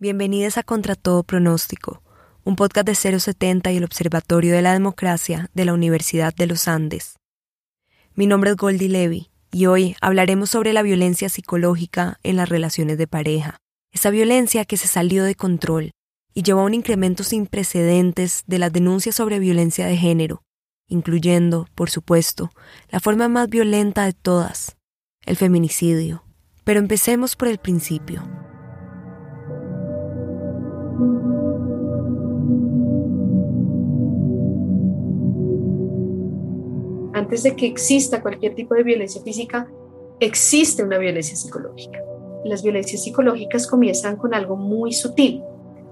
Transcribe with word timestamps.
Bienvenidos 0.00 0.58
a 0.58 0.62
Contra 0.62 0.94
Todo 0.94 1.24
Pronóstico, 1.24 2.04
un 2.44 2.54
podcast 2.54 2.86
de 2.86 3.18
070 3.18 3.72
y 3.72 3.78
el 3.78 3.84
Observatorio 3.84 4.54
de 4.54 4.62
la 4.62 4.72
Democracia 4.72 5.50
de 5.54 5.64
la 5.64 5.74
Universidad 5.74 6.32
de 6.32 6.46
los 6.46 6.68
Andes. 6.68 7.16
Mi 8.14 8.28
nombre 8.28 8.50
es 8.50 8.56
Goldie 8.56 8.88
Levy 8.88 9.32
y 9.50 9.66
hoy 9.66 9.96
hablaremos 10.00 10.50
sobre 10.50 10.72
la 10.72 10.82
violencia 10.82 11.28
psicológica 11.28 12.20
en 12.22 12.36
las 12.36 12.48
relaciones 12.48 12.96
de 12.96 13.08
pareja. 13.08 13.56
Esa 13.90 14.10
violencia 14.10 14.64
que 14.64 14.76
se 14.76 14.86
salió 14.86 15.24
de 15.24 15.34
control 15.34 15.90
y 16.32 16.44
llevó 16.44 16.60
a 16.60 16.66
un 16.66 16.74
incremento 16.74 17.24
sin 17.24 17.48
precedentes 17.48 18.44
de 18.46 18.60
las 18.60 18.72
denuncias 18.72 19.16
sobre 19.16 19.40
violencia 19.40 19.88
de 19.88 19.96
género, 19.96 20.44
incluyendo, 20.86 21.66
por 21.74 21.90
supuesto, 21.90 22.52
la 22.88 23.00
forma 23.00 23.26
más 23.26 23.48
violenta 23.48 24.04
de 24.04 24.12
todas, 24.12 24.76
el 25.26 25.36
feminicidio. 25.36 26.22
Pero 26.62 26.78
empecemos 26.78 27.34
por 27.34 27.48
el 27.48 27.58
principio. 27.58 28.22
Antes 37.14 37.42
de 37.42 37.56
que 37.56 37.66
exista 37.66 38.22
cualquier 38.22 38.54
tipo 38.54 38.74
de 38.74 38.82
violencia 38.82 39.20
física, 39.22 39.68
existe 40.20 40.82
una 40.82 40.98
violencia 40.98 41.36
psicológica. 41.36 41.98
Las 42.44 42.62
violencias 42.62 43.02
psicológicas 43.02 43.66
comienzan 43.66 44.16
con 44.16 44.34
algo 44.34 44.56
muy 44.56 44.92
sutil, 44.92 45.42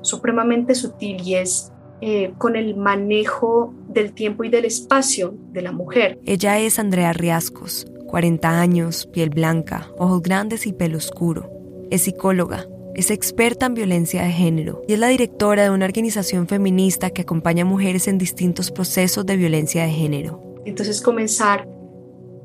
supremamente 0.02 0.74
sutil, 0.74 1.20
y 1.23 1.34
es 1.34 1.73
eh, 2.00 2.32
con 2.38 2.56
el 2.56 2.76
manejo 2.76 3.74
del 3.88 4.12
tiempo 4.12 4.45
y 4.45 4.50
del 4.50 4.66
espacio 4.66 5.34
de 5.52 5.62
la 5.62 5.73
mujer. 5.73 6.20
Ella 6.24 6.59
es 6.60 6.78
Andrea 6.78 7.12
Riascos, 7.12 7.86
40 8.06 8.60
años, 8.60 9.06
piel 9.06 9.30
blanca, 9.30 9.90
ojos 9.98 10.23
grandes 10.23 10.66
y 10.66 10.73
pelo 10.73 10.98
oscuro. 10.98 11.50
Es 11.90 12.02
psicóloga, 12.02 12.66
es 12.96 13.10
experta 13.10 13.66
en 13.66 13.74
violencia 13.74 14.23
de 14.23 14.30
género 14.30 14.82
y 14.88 14.95
es 14.95 14.98
la 14.98 15.09
directora 15.09 15.64
de 15.64 15.70
una 15.70 15.84
organización 15.84 16.48
feminista 16.48 17.10
que 17.10 17.23
acompaña 17.23 17.62
a 17.62 17.66
mujeres 17.66 18.09
en 18.09 18.16
distintos 18.16 18.70
procesos 18.70 19.26
de 19.26 19.37
violencia 19.37 19.84
de 19.84 19.90
género. 19.90 20.43
Entonces 20.65 21.02
comenzar 21.02 21.68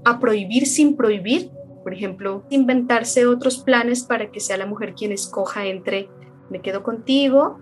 a 0.04 0.20
prohibir 0.20 0.68
sin 0.68 0.98
prohibir, 0.98 1.52
por 1.84 1.94
ejemplo, 1.94 2.44
inventarse 2.50 3.26
otros 3.26 3.60
planes 3.60 4.04
para 4.04 4.30
que 4.30 4.42
sea 4.42 4.58
la 4.58 4.66
mujer 4.66 4.94
quien 4.94 5.14
escoja 5.14 5.66
entre 5.66 6.10
me 6.50 6.62
quedo 6.62 6.84
contigo 6.84 7.58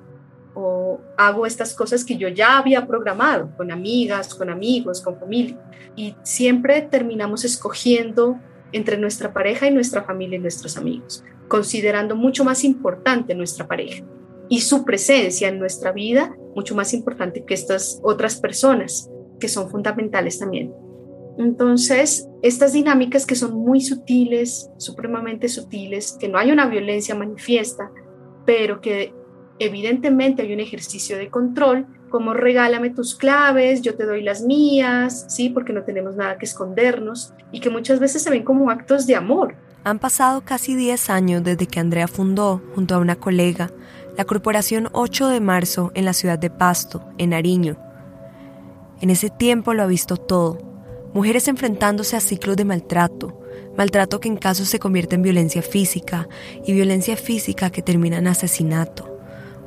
o 0.55 0.99
hago 1.15 1.45
estas 1.45 1.75
cosas 1.75 2.03
que 2.03 2.17
yo 2.17 2.27
ya 2.27 2.57
había 2.57 2.87
programado 2.87 3.55
con 3.55 3.71
amigas, 3.71 4.33
con 4.33 4.49
amigos, 4.49 4.99
con 4.99 5.19
familia. 5.19 5.59
Y 5.95 6.15
siempre 6.23 6.81
terminamos 6.81 7.45
escogiendo 7.45 8.39
entre 8.71 8.97
nuestra 8.97 9.31
pareja 9.31 9.67
y 9.67 9.71
nuestra 9.71 10.01
familia 10.03 10.37
y 10.37 10.41
nuestros 10.41 10.75
amigos 10.75 11.23
considerando 11.49 12.15
mucho 12.15 12.45
más 12.45 12.63
importante 12.63 13.35
nuestra 13.35 13.67
pareja 13.67 14.05
y 14.47 14.61
su 14.61 14.85
presencia 14.85 15.49
en 15.49 15.59
nuestra 15.59 15.91
vida 15.91 16.35
mucho 16.55 16.75
más 16.75 16.93
importante 16.93 17.43
que 17.43 17.53
estas 17.53 17.99
otras 18.03 18.39
personas 18.39 19.09
que 19.39 19.49
son 19.49 19.69
fundamentales 19.69 20.39
también. 20.39 20.73
Entonces, 21.37 22.27
estas 22.41 22.73
dinámicas 22.73 23.25
que 23.25 23.35
son 23.35 23.53
muy 23.53 23.79
sutiles, 23.79 24.69
supremamente 24.77 25.47
sutiles, 25.47 26.17
que 26.19 26.27
no 26.27 26.37
hay 26.37 26.51
una 26.51 26.67
violencia 26.67 27.15
manifiesta, 27.15 27.91
pero 28.45 28.81
que 28.81 29.13
evidentemente 29.59 30.41
hay 30.41 30.53
un 30.53 30.59
ejercicio 30.59 31.17
de 31.17 31.29
control, 31.29 31.87
como 32.09 32.33
regálame 32.33 32.89
tus 32.89 33.15
claves, 33.15 33.81
yo 33.81 33.95
te 33.95 34.05
doy 34.05 34.21
las 34.21 34.41
mías, 34.41 35.27
sí, 35.29 35.49
porque 35.49 35.71
no 35.71 35.83
tenemos 35.83 36.15
nada 36.15 36.37
que 36.37 36.45
escondernos, 36.45 37.33
y 37.51 37.61
que 37.61 37.69
muchas 37.69 37.99
veces 37.99 38.21
se 38.21 38.29
ven 38.29 38.43
como 38.43 38.69
actos 38.69 39.07
de 39.07 39.15
amor, 39.15 39.55
han 39.83 39.99
pasado 39.99 40.41
casi 40.41 40.75
10 40.75 41.09
años 41.09 41.43
desde 41.43 41.67
que 41.67 41.79
Andrea 41.79 42.07
fundó, 42.07 42.61
junto 42.75 42.95
a 42.95 42.99
una 42.99 43.15
colega, 43.15 43.71
la 44.17 44.25
Corporación 44.25 44.89
8 44.91 45.27
de 45.29 45.39
Marzo 45.39 45.91
en 45.95 46.05
la 46.05 46.13
ciudad 46.13 46.37
de 46.37 46.49
Pasto, 46.49 47.05
en 47.17 47.29
Nariño. 47.29 47.77
En 49.01 49.09
ese 49.09 49.29
tiempo 49.29 49.73
lo 49.73 49.83
ha 49.83 49.87
visto 49.87 50.17
todo. 50.17 50.57
Mujeres 51.13 51.47
enfrentándose 51.47 52.17
a 52.17 52.19
ciclos 52.19 52.57
de 52.57 52.65
maltrato, 52.65 53.39
maltrato 53.77 54.19
que 54.19 54.27
en 54.27 54.35
casos 54.35 54.67
se 54.67 54.79
convierte 54.79 55.15
en 55.15 55.21
violencia 55.21 55.61
física 55.61 56.27
y 56.65 56.73
violencia 56.73 57.15
física 57.15 57.69
que 57.69 57.81
termina 57.81 58.17
en 58.17 58.27
asesinato, 58.27 59.17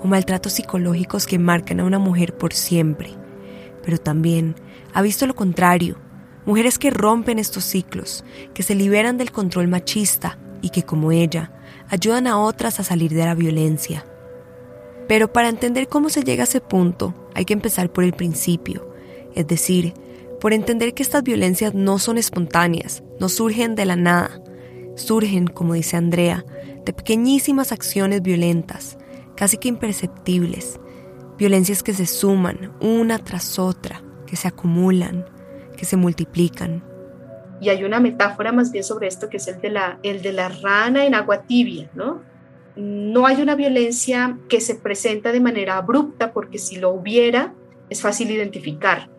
o 0.03 0.07
maltratos 0.07 0.53
psicológicos 0.53 1.27
que 1.27 1.39
marcan 1.39 1.81
a 1.81 1.85
una 1.85 1.99
mujer 1.99 2.37
por 2.37 2.53
siempre. 2.53 3.11
Pero 3.83 3.97
también 3.97 4.55
ha 4.93 5.01
visto 5.01 5.27
lo 5.27 5.35
contrario, 5.35 5.97
Mujeres 6.45 6.79
que 6.79 6.91
rompen 6.91 7.39
estos 7.39 7.65
ciclos, 7.65 8.25
que 8.55 8.63
se 8.63 8.75
liberan 8.75 9.17
del 9.17 9.31
control 9.31 9.69
machista 9.69 10.39
y 10.61 10.71
que, 10.71 10.83
como 10.83 11.13
ella, 11.13 11.53
ayudan 11.89 12.27
a 12.27 12.39
otras 12.39 12.81
a 12.81 12.85
salir 12.85 13.13
de 13.13 13.25
la 13.25 13.35
violencia. 13.35 14.05
Pero 15.09 15.33
para 15.33 15.49
entender 15.49 15.89
cómo 15.89 16.09
se 16.09 16.25
llega 16.25 16.43
a 16.43 16.45
ese 16.45 16.61
punto, 16.61 17.15
hay 17.35 17.45
que 17.45 17.53
empezar 17.53 17.93
por 17.93 18.05
el 18.05 18.13
principio, 18.13 18.93
es 19.35 19.47
decir, 19.47 19.95
por 20.41 20.53
entender 20.53 20.95
que 20.95 21.03
estas 21.03 21.23
violencias 21.23 21.75
no 21.75 21.99
son 21.99 22.19
espontáneas, 22.19 23.03
no 23.21 23.29
surgen 23.29 23.75
de 23.75 23.85
la 23.85 23.97
nada, 23.97 24.41
surgen, 24.97 25.47
como 25.47 25.75
dice 25.75 25.97
Andrea, 25.97 26.45
de 26.85 26.93
pequeñísimas 26.93 27.71
acciones 27.71 28.23
violentas, 28.23 28.99
casi 29.37 29.59
que 29.59 29.69
imperceptibles, 29.69 30.81
violencias 31.39 31.83
que 31.83 31.95
se 31.95 32.07
suman 32.07 32.73
una 32.81 33.19
tras 33.19 33.59
otra, 33.59 34.03
que 34.27 34.37
se 34.37 34.49
acumulan, 34.49 35.27
se 35.87 35.97
multiplican. 35.97 36.83
Y 37.61 37.69
hay 37.69 37.85
una 37.85 38.01
metáfora 38.01 38.53
más 38.53 38.73
bien 38.73 38.85
sobre 38.85 39.07
esto 39.07 39.29
que 39.29 39.37
es 39.37 39.47
el 39.49 39.61
de 39.61 39.71
la, 39.71 39.99
el 40.03 40.23
de 40.23 40.33
la 40.33 40.49
rana 40.49 41.07
en 41.07 41.15
agua 41.15 41.43
tibia, 41.43 41.91
¿no? 41.95 42.23
No 42.75 43.27
hay 43.27 43.41
una 43.41 43.55
violencia 43.55 44.39
que 44.49 44.61
se 44.61 44.75
presenta 44.75 45.31
de 45.31 45.41
manera 45.41 45.77
abrupta 45.77 46.33
porque 46.33 46.59
si 46.59 46.77
lo 46.77 46.91
hubiera 46.91 47.55
es 47.89 48.01
fácil 48.01 48.31
identificar. 48.31 49.11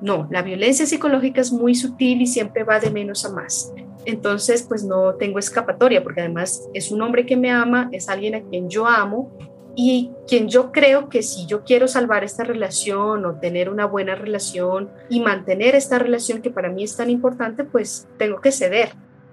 No, 0.00 0.28
la 0.30 0.42
violencia 0.42 0.86
psicológica 0.86 1.40
es 1.40 1.52
muy 1.52 1.74
sutil 1.74 2.22
y 2.22 2.26
siempre 2.26 2.64
va 2.64 2.80
de 2.80 2.90
menos 2.90 3.24
a 3.24 3.32
más. 3.32 3.72
Entonces, 4.04 4.62
pues 4.62 4.84
no 4.84 5.14
tengo 5.14 5.38
escapatoria 5.38 6.02
porque 6.02 6.20
además 6.20 6.68
es 6.72 6.90
un 6.90 7.02
hombre 7.02 7.26
que 7.26 7.36
me 7.36 7.50
ama, 7.50 7.88
es 7.92 8.08
alguien 8.08 8.34
a 8.34 8.40
quien 8.42 8.70
yo 8.70 8.86
amo 8.86 9.36
y 9.80 10.10
quien 10.26 10.48
yo 10.48 10.72
creo 10.72 11.08
que 11.08 11.22
si 11.22 11.46
yo 11.46 11.62
quiero 11.62 11.86
salvar 11.86 12.24
esta 12.24 12.42
relación 12.42 13.24
o 13.24 13.38
tener 13.38 13.70
una 13.70 13.86
buena 13.86 14.16
relación 14.16 14.90
y 15.08 15.20
mantener 15.20 15.76
esta 15.76 16.00
relación 16.00 16.42
que 16.42 16.50
para 16.50 16.68
mí 16.68 16.82
es 16.82 16.96
tan 16.96 17.10
importante, 17.10 17.62
pues 17.62 18.08
tengo 18.18 18.40
que 18.40 18.50
ceder. 18.50 18.88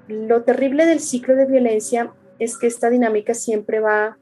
Lo 0.08 0.44
terrible 0.44 0.86
del 0.86 1.00
ciclo 1.00 1.36
de 1.36 1.48
violencia 1.48 2.14
es 2.38 2.60
que 2.60 2.68
esta 2.68 2.92
dinámica 2.92 3.34
siempre 3.34 3.80
va, 3.80 4.20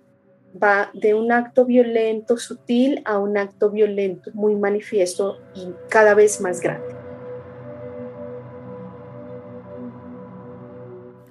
va 0.56 0.92
de 0.94 1.14
un 1.14 1.34
acto 1.34 1.66
violento 1.66 2.38
sutil 2.38 3.02
a 3.04 3.20
un 3.20 3.38
acto 3.38 3.70
violento 3.70 4.32
muy 4.34 4.56
manifiesto 4.56 5.42
y 5.54 5.74
cada 5.90 6.14
vez 6.14 6.40
más 6.40 6.62
grande. 6.62 6.88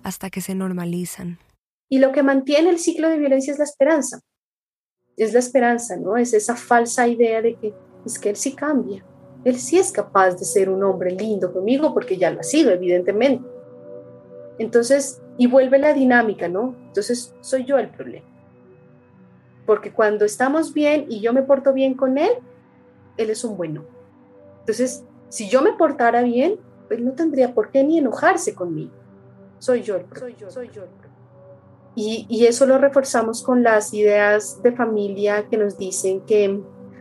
Hasta 0.02 0.28
que 0.28 0.42
se 0.42 0.54
normalizan. 0.54 1.38
Y 1.88 1.98
lo 1.98 2.12
que 2.12 2.22
mantiene 2.22 2.68
el 2.68 2.78
ciclo 2.78 3.08
de 3.08 3.16
violencia 3.16 3.54
es 3.54 3.58
la 3.58 3.64
esperanza 3.64 4.20
es 5.16 5.32
la 5.32 5.38
esperanza, 5.38 5.96
¿no? 5.96 6.16
Es 6.16 6.32
esa 6.34 6.56
falsa 6.56 7.06
idea 7.06 7.42
de 7.42 7.54
que 7.54 7.74
es 8.04 8.18
que 8.18 8.30
él 8.30 8.36
sí 8.36 8.54
cambia. 8.54 9.04
Él 9.44 9.58
sí 9.58 9.78
es 9.78 9.90
capaz 9.90 10.36
de 10.36 10.44
ser 10.44 10.68
un 10.68 10.82
hombre 10.84 11.10
lindo 11.10 11.52
conmigo 11.52 11.92
porque 11.92 12.16
ya 12.16 12.30
lo 12.30 12.40
ha 12.40 12.44
sido, 12.44 12.70
evidentemente. 12.70 13.44
Entonces, 14.58 15.20
y 15.36 15.46
vuelve 15.46 15.78
la 15.78 15.92
dinámica, 15.92 16.48
¿no? 16.48 16.76
Entonces, 16.86 17.34
soy 17.40 17.64
yo 17.64 17.78
el 17.78 17.88
problema. 17.88 18.26
Porque 19.66 19.92
cuando 19.92 20.24
estamos 20.24 20.72
bien 20.72 21.06
y 21.08 21.20
yo 21.20 21.32
me 21.32 21.42
porto 21.42 21.72
bien 21.72 21.94
con 21.94 22.18
él, 22.18 22.30
él 23.16 23.30
es 23.30 23.44
un 23.44 23.56
bueno. 23.56 23.84
Entonces, 24.60 25.04
si 25.28 25.48
yo 25.48 25.62
me 25.62 25.72
portara 25.72 26.22
bien, 26.22 26.58
pues 26.88 27.00
no 27.00 27.12
tendría 27.12 27.54
por 27.54 27.70
qué 27.70 27.82
ni 27.82 27.98
enojarse 27.98 28.54
conmigo. 28.54 28.92
Soy 29.58 29.82
yo 29.82 29.96
el 29.96 30.04
problema. 30.04 30.26
Soy 30.26 30.36
yo, 30.40 30.50
soy 30.50 30.68
yo 30.68 30.82
el 30.82 30.88
problema. 30.88 31.11
Y, 31.94 32.46
eso 32.46 32.66
lo 32.66 32.78
reforzamos 32.78 33.42
con 33.42 33.62
las 33.62 33.92
ideas 33.92 34.62
de 34.62 34.72
familia 34.72 35.46
que 35.48 35.58
nos 35.58 35.76
dicen 35.76 36.22
que 36.22 36.60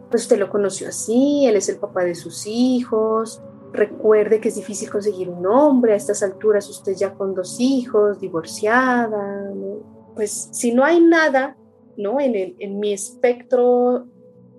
pues 0.10 0.24
usted 0.24 0.38
lo 0.38 0.50
conoció 0.50 0.90
así, 0.90 1.46
él 1.46 1.56
es 1.56 1.70
el 1.70 1.78
papá 1.78 2.04
de 2.04 2.16
sus 2.16 2.46
hijos, 2.46 3.42
recuerde 3.72 4.42
que 4.42 4.50
es 4.50 4.56
difícil 4.56 4.90
conseguir 4.90 5.30
un 5.30 5.46
hombre, 5.46 5.94
a 5.94 5.96
estas 5.96 6.22
alturas 6.22 6.70
usted 6.70 6.94
ya 6.98 7.14
con 7.14 7.34
dos 7.34 7.62
hijos, 7.62 8.20
divorciada, 8.20 9.50
pues 10.14 10.50
si 10.52 10.74
no 10.74 10.84
hay 10.84 11.00
nada 11.00 11.56
¿no? 11.98 12.20
En, 12.20 12.36
en 12.36 12.80
mi 12.80 12.94
espectro 12.94 14.08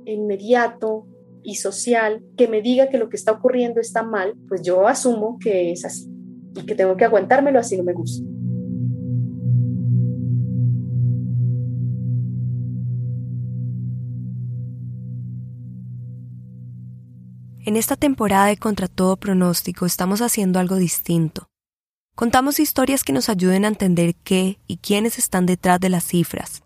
inmediato 0.05 1.07
y 1.43 1.57
social 1.57 2.23
que 2.37 2.49
me 2.49 2.63
diga 2.63 2.89
que 2.89 2.99
lo 2.99 3.09
que 3.09 3.17
está 3.17 3.33
ocurriendo 3.33 3.81
está 3.81 4.03
mal, 4.03 4.35
pues 4.49 4.63
yo 4.63 4.87
asumo 4.87 5.39
que 5.39 5.73
es 5.73 5.85
así 5.85 6.09
y 6.55 6.67
que 6.67 6.75
tengo 6.75 6.97
que 6.97 7.05
aguantármelo 7.05 7.59
así 7.59 7.77
no 7.77 7.85
me 7.85 7.93
gusta. 7.93 8.25
En 17.65 17.77
esta 17.77 17.95
temporada 17.95 18.47
de 18.47 18.57
Contra 18.57 18.89
todo 18.89 19.17
pronóstico 19.17 19.87
estamos 19.87 20.21
haciendo 20.21 20.59
algo 20.59 20.75
distinto. 20.75 21.49
Contamos 22.17 22.59
historias 22.59 23.05
que 23.05 23.13
nos 23.13 23.29
ayuden 23.29 23.65
a 23.65 23.69
entender 23.69 24.17
qué 24.17 24.59
y 24.67 24.79
quiénes 24.79 25.17
están 25.17 25.47
detrás 25.47 25.79
de 25.79 25.89
las 25.89 26.03
cifras. 26.03 26.65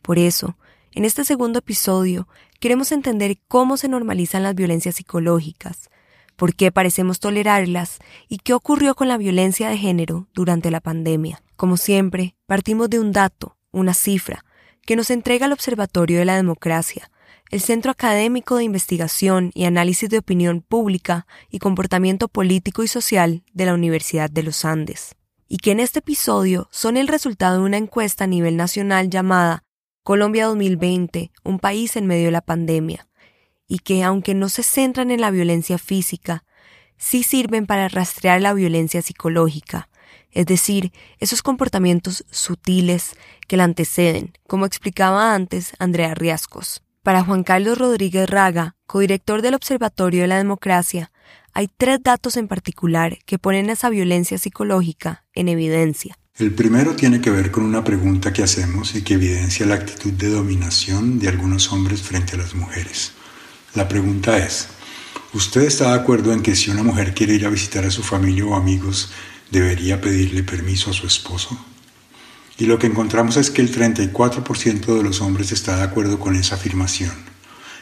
Por 0.00 0.16
eso, 0.16 0.56
en 0.92 1.04
este 1.04 1.24
segundo 1.24 1.58
episodio, 1.58 2.28
queremos 2.60 2.92
entender 2.92 3.38
cómo 3.48 3.76
se 3.76 3.88
normalizan 3.88 4.44
las 4.44 4.54
violencias 4.54 4.94
psicológicas, 4.94 5.90
por 6.36 6.54
qué 6.54 6.70
parecemos 6.70 7.18
tolerarlas 7.18 7.98
y 8.28 8.38
qué 8.38 8.54
ocurrió 8.54 8.94
con 8.94 9.08
la 9.08 9.18
violencia 9.18 9.68
de 9.68 9.76
género 9.76 10.28
durante 10.34 10.70
la 10.70 10.80
pandemia. 10.80 11.42
Como 11.56 11.76
siempre, 11.76 12.36
partimos 12.46 12.88
de 12.88 13.00
un 13.00 13.10
dato, 13.10 13.56
una 13.72 13.92
cifra, 13.92 14.44
que 14.86 14.94
nos 14.94 15.10
entrega 15.10 15.46
el 15.46 15.52
Observatorio 15.52 16.20
de 16.20 16.26
la 16.26 16.36
Democracia, 16.36 17.10
el 17.50 17.60
Centro 17.60 17.90
Académico 17.90 18.56
de 18.56 18.64
Investigación 18.64 19.52
y 19.54 19.64
Análisis 19.64 20.10
de 20.10 20.18
Opinión 20.18 20.60
Pública 20.60 21.26
y 21.50 21.60
Comportamiento 21.60 22.28
Político 22.28 22.82
y 22.82 22.88
Social 22.88 23.42
de 23.54 23.64
la 23.64 23.74
Universidad 23.74 24.28
de 24.28 24.42
los 24.42 24.66
Andes, 24.66 25.14
y 25.48 25.56
que 25.56 25.70
en 25.70 25.80
este 25.80 26.00
episodio 26.00 26.68
son 26.70 26.98
el 26.98 27.08
resultado 27.08 27.58
de 27.58 27.64
una 27.64 27.78
encuesta 27.78 28.24
a 28.24 28.26
nivel 28.26 28.56
nacional 28.56 29.08
llamada 29.08 29.64
Colombia 30.02 30.46
2020, 30.46 31.32
un 31.42 31.58
país 31.58 31.96
en 31.96 32.06
medio 32.06 32.26
de 32.26 32.32
la 32.32 32.42
pandemia, 32.42 33.08
y 33.66 33.78
que, 33.78 34.02
aunque 34.02 34.34
no 34.34 34.50
se 34.50 34.62
centran 34.62 35.10
en 35.10 35.22
la 35.22 35.30
violencia 35.30 35.78
física, 35.78 36.44
sí 36.98 37.22
sirven 37.22 37.66
para 37.66 37.88
rastrear 37.88 38.42
la 38.42 38.52
violencia 38.52 39.00
psicológica, 39.00 39.88
es 40.30 40.44
decir, 40.44 40.92
esos 41.18 41.42
comportamientos 41.42 42.26
sutiles 42.30 43.16
que 43.46 43.56
la 43.56 43.64
anteceden, 43.64 44.34
como 44.46 44.66
explicaba 44.66 45.34
antes 45.34 45.72
Andrea 45.78 46.14
Riascos. 46.14 46.82
Para 47.08 47.24
Juan 47.24 47.42
Carlos 47.42 47.78
Rodríguez 47.78 48.28
Raga, 48.28 48.76
codirector 48.84 49.40
del 49.40 49.54
Observatorio 49.54 50.20
de 50.20 50.26
la 50.26 50.36
Democracia, 50.36 51.10
hay 51.54 51.70
tres 51.74 52.02
datos 52.02 52.36
en 52.36 52.48
particular 52.48 53.16
que 53.24 53.38
ponen 53.38 53.70
esa 53.70 53.88
violencia 53.88 54.36
psicológica 54.36 55.24
en 55.32 55.48
evidencia. 55.48 56.18
El 56.36 56.52
primero 56.52 56.96
tiene 56.96 57.22
que 57.22 57.30
ver 57.30 57.50
con 57.50 57.64
una 57.64 57.82
pregunta 57.82 58.34
que 58.34 58.42
hacemos 58.42 58.94
y 58.94 59.00
que 59.00 59.14
evidencia 59.14 59.64
la 59.64 59.76
actitud 59.76 60.12
de 60.12 60.28
dominación 60.28 61.18
de 61.18 61.30
algunos 61.30 61.72
hombres 61.72 62.02
frente 62.02 62.34
a 62.34 62.40
las 62.40 62.54
mujeres. 62.54 63.12
La 63.74 63.88
pregunta 63.88 64.36
es, 64.36 64.68
¿usted 65.32 65.62
está 65.62 65.94
de 65.94 66.00
acuerdo 66.00 66.34
en 66.34 66.42
que 66.42 66.54
si 66.54 66.70
una 66.70 66.82
mujer 66.82 67.14
quiere 67.14 67.32
ir 67.32 67.46
a 67.46 67.48
visitar 67.48 67.86
a 67.86 67.90
su 67.90 68.02
familia 68.02 68.44
o 68.44 68.54
amigos, 68.54 69.12
debería 69.50 69.98
pedirle 69.98 70.42
permiso 70.42 70.90
a 70.90 70.92
su 70.92 71.06
esposo? 71.06 71.58
Y 72.58 72.66
lo 72.66 72.80
que 72.80 72.88
encontramos 72.88 73.36
es 73.36 73.52
que 73.52 73.62
el 73.62 73.72
34% 73.72 74.96
de 74.96 75.02
los 75.04 75.20
hombres 75.20 75.52
está 75.52 75.76
de 75.76 75.84
acuerdo 75.84 76.18
con 76.18 76.34
esa 76.34 76.56
afirmación, 76.56 77.12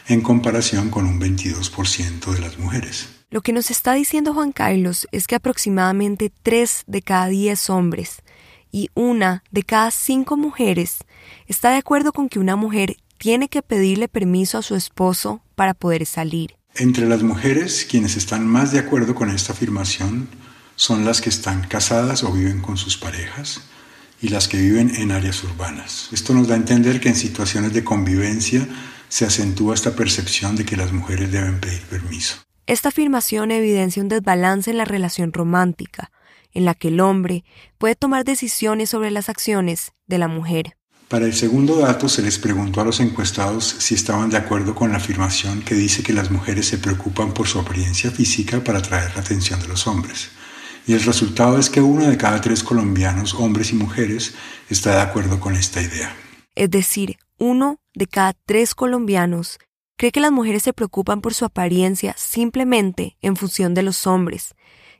en 0.07 0.21
comparación 0.21 0.91
con 0.91 1.07
un 1.07 1.19
22% 1.19 2.31
de 2.31 2.39
las 2.39 2.59
mujeres. 2.59 3.09
Lo 3.31 3.41
que 3.41 3.53
nos 3.53 3.71
está 3.71 3.93
diciendo 3.93 4.35
Juan 4.35 4.51
Carlos 4.51 5.07
es 5.11 5.25
que 5.25 5.33
aproximadamente 5.33 6.31
3 6.43 6.83
de 6.85 7.01
cada 7.01 7.27
10 7.27 7.71
hombres 7.71 8.21
y 8.71 8.89
una 8.93 9.43
de 9.49 9.63
cada 9.63 9.89
5 9.89 10.37
mujeres 10.37 10.99
está 11.47 11.71
de 11.71 11.77
acuerdo 11.77 12.13
con 12.13 12.29
que 12.29 12.37
una 12.37 12.55
mujer 12.55 12.97
tiene 13.17 13.49
que 13.49 13.63
pedirle 13.63 14.07
permiso 14.07 14.59
a 14.59 14.61
su 14.61 14.75
esposo 14.75 15.41
para 15.55 15.73
poder 15.73 16.05
salir. 16.05 16.55
Entre 16.75 17.09
las 17.09 17.23
mujeres, 17.23 17.87
quienes 17.89 18.15
están 18.15 18.45
más 18.45 18.71
de 18.71 18.77
acuerdo 18.77 19.15
con 19.15 19.31
esta 19.31 19.53
afirmación 19.53 20.29
son 20.75 21.03
las 21.03 21.19
que 21.19 21.29
están 21.29 21.67
casadas 21.67 22.23
o 22.23 22.31
viven 22.31 22.61
con 22.61 22.77
sus 22.77 22.95
parejas, 22.95 23.63
y 24.21 24.29
las 24.29 24.47
que 24.47 24.57
viven 24.57 24.95
en 24.95 25.11
áreas 25.11 25.43
urbanas. 25.43 26.09
Esto 26.11 26.33
nos 26.33 26.47
da 26.47 26.55
a 26.55 26.57
entender 26.57 26.99
que 26.99 27.09
en 27.09 27.15
situaciones 27.15 27.73
de 27.73 27.83
convivencia 27.83 28.67
se 29.09 29.25
acentúa 29.25 29.75
esta 29.75 29.95
percepción 29.95 30.55
de 30.55 30.65
que 30.65 30.77
las 30.77 30.91
mujeres 30.91 31.31
deben 31.31 31.59
pedir 31.59 31.81
permiso. 31.83 32.37
Esta 32.65 32.89
afirmación 32.89 33.51
evidencia 33.51 34.01
un 34.01 34.09
desbalance 34.09 34.71
en 34.71 34.77
la 34.77 34.85
relación 34.85 35.31
romántica, 35.31 36.11
en 36.53 36.65
la 36.65 36.73
que 36.73 36.89
el 36.89 36.99
hombre 36.99 37.45
puede 37.77 37.95
tomar 37.95 38.25
decisiones 38.25 38.89
sobre 38.89 39.11
las 39.11 39.29
acciones 39.29 39.93
de 40.07 40.17
la 40.17 40.27
mujer. 40.27 40.75
Para 41.07 41.25
el 41.25 41.33
segundo 41.33 41.77
dato 41.77 42.09
se 42.09 42.21
les 42.21 42.37
preguntó 42.37 42.81
a 42.81 42.83
los 42.83 42.99
encuestados 42.99 43.63
si 43.79 43.95
estaban 43.95 44.29
de 44.29 44.35
acuerdo 44.35 44.75
con 44.75 44.91
la 44.91 44.97
afirmación 44.97 45.61
que 45.61 45.73
dice 45.73 46.03
que 46.03 46.11
las 46.11 46.31
mujeres 46.31 46.67
se 46.67 46.77
preocupan 46.77 47.33
por 47.33 47.47
su 47.47 47.59
apariencia 47.59 48.11
física 48.11 48.61
para 48.61 48.79
atraer 48.79 49.15
la 49.15 49.21
atención 49.21 49.61
de 49.61 49.69
los 49.69 49.87
hombres. 49.87 50.31
Y 50.87 50.93
el 50.93 51.03
resultado 51.03 51.59
es 51.59 51.69
que 51.69 51.81
uno 51.81 52.09
de 52.09 52.17
cada 52.17 52.39
tres 52.39 52.63
colombianos, 52.63 53.33
hombres 53.33 53.71
y 53.71 53.75
mujeres, 53.75 54.33
está 54.69 54.95
de 54.95 55.01
acuerdo 55.01 55.39
con 55.41 55.53
esta 55.53 55.81
idea. 55.81 56.15
Es 56.55 56.71
decir, 56.71 57.17
uno 57.37 57.81
de 57.93 58.07
cada 58.07 58.33
tres 58.45 58.73
colombianos 58.73 59.59
cree 59.97 60.13
que 60.13 60.21
las 60.21 60.31
mujeres 60.31 60.63
se 60.63 60.71
preocupan 60.71 61.19
por 61.19 61.33
su 61.33 61.43
apariencia 61.43 62.15
simplemente 62.17 63.17
en 63.21 63.35
función 63.35 63.73
de 63.73 63.83
los 63.83 64.07
hombres, 64.07 64.55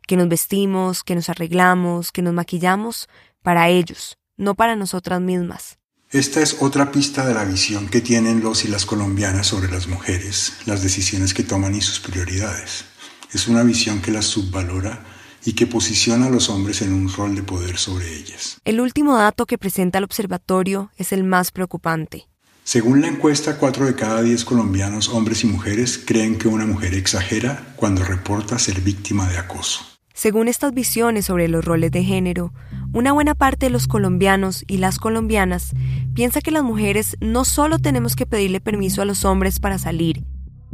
que 0.06 0.18
nos 0.18 0.28
vestimos, 0.28 1.04
que 1.04 1.16
nos 1.16 1.30
arreglamos, 1.30 2.12
que 2.12 2.22
nos 2.22 2.34
maquillamos 2.34 3.08
para 3.42 3.70
ellos, 3.70 4.18
no 4.36 4.56
para 4.56 4.76
nosotras 4.76 5.22
mismas. 5.22 5.80
Esta 6.12 6.42
es 6.42 6.58
otra 6.62 6.92
pista 6.92 7.26
de 7.26 7.34
la 7.34 7.46
visión 7.46 7.88
que 7.88 8.02
tienen 8.02 8.42
los 8.42 8.66
y 8.66 8.68
las 8.68 8.86
colombianas 8.86 9.48
sobre 9.48 9.72
las 9.72 9.88
mujeres, 9.88 10.58
las 10.66 10.84
decisiones 10.84 11.34
que 11.34 11.44
toman 11.44 11.76
y 11.76 11.82
sus 11.82 12.00
prioridades. 12.00 12.86
Es 13.34 13.48
una 13.48 13.64
visión 13.64 14.02
que 14.02 14.12
las 14.12 14.26
subvalora 14.26 15.17
y 15.48 15.54
que 15.54 15.66
posiciona 15.66 16.26
a 16.26 16.30
los 16.30 16.50
hombres 16.50 16.82
en 16.82 16.92
un 16.92 17.10
rol 17.10 17.34
de 17.34 17.42
poder 17.42 17.78
sobre 17.78 18.14
ellas. 18.14 18.60
El 18.66 18.82
último 18.82 19.16
dato 19.16 19.46
que 19.46 19.58
presenta 19.58 19.98
el 19.98 20.04
observatorio 20.04 20.92
es 20.98 21.14
el 21.14 21.24
más 21.24 21.52
preocupante. 21.52 22.28
Según 22.66 23.00
la 23.00 23.08
encuesta, 23.08 23.58
4 23.58 23.86
de 23.86 23.96
cada 23.96 24.22
10 24.22 24.44
colombianos, 24.44 25.08
hombres 25.08 25.46
y 25.46 25.48
mujeres, 25.48 26.04
creen 26.06 26.38
que 26.38 26.50
una 26.50 26.66
mujer 26.66 26.96
exagera 26.96 27.74
cuando 27.78 28.04
reporta 28.04 28.60
ser 28.60 28.82
víctima 28.82 29.30
de 29.30 29.38
acoso. 29.38 29.86
Según 30.14 30.50
estas 30.50 30.74
visiones 30.74 31.24
sobre 31.28 31.48
los 31.48 31.64
roles 31.64 31.92
de 31.92 32.04
género, 32.04 32.52
una 32.92 33.14
buena 33.14 33.34
parte 33.34 33.68
de 33.68 33.70
los 33.70 33.88
colombianos 33.88 34.66
y 34.68 34.80
las 34.80 35.00
colombianas 35.00 35.72
piensa 36.14 36.42
que 36.42 36.52
las 36.52 36.64
mujeres 36.64 37.16
no 37.22 37.46
solo 37.46 37.80
tenemos 37.80 38.18
que 38.18 38.26
pedirle 38.26 38.60
permiso 38.60 39.02
a 39.02 39.06
los 39.06 39.24
hombres 39.24 39.62
para 39.62 39.80
salir, 39.80 40.26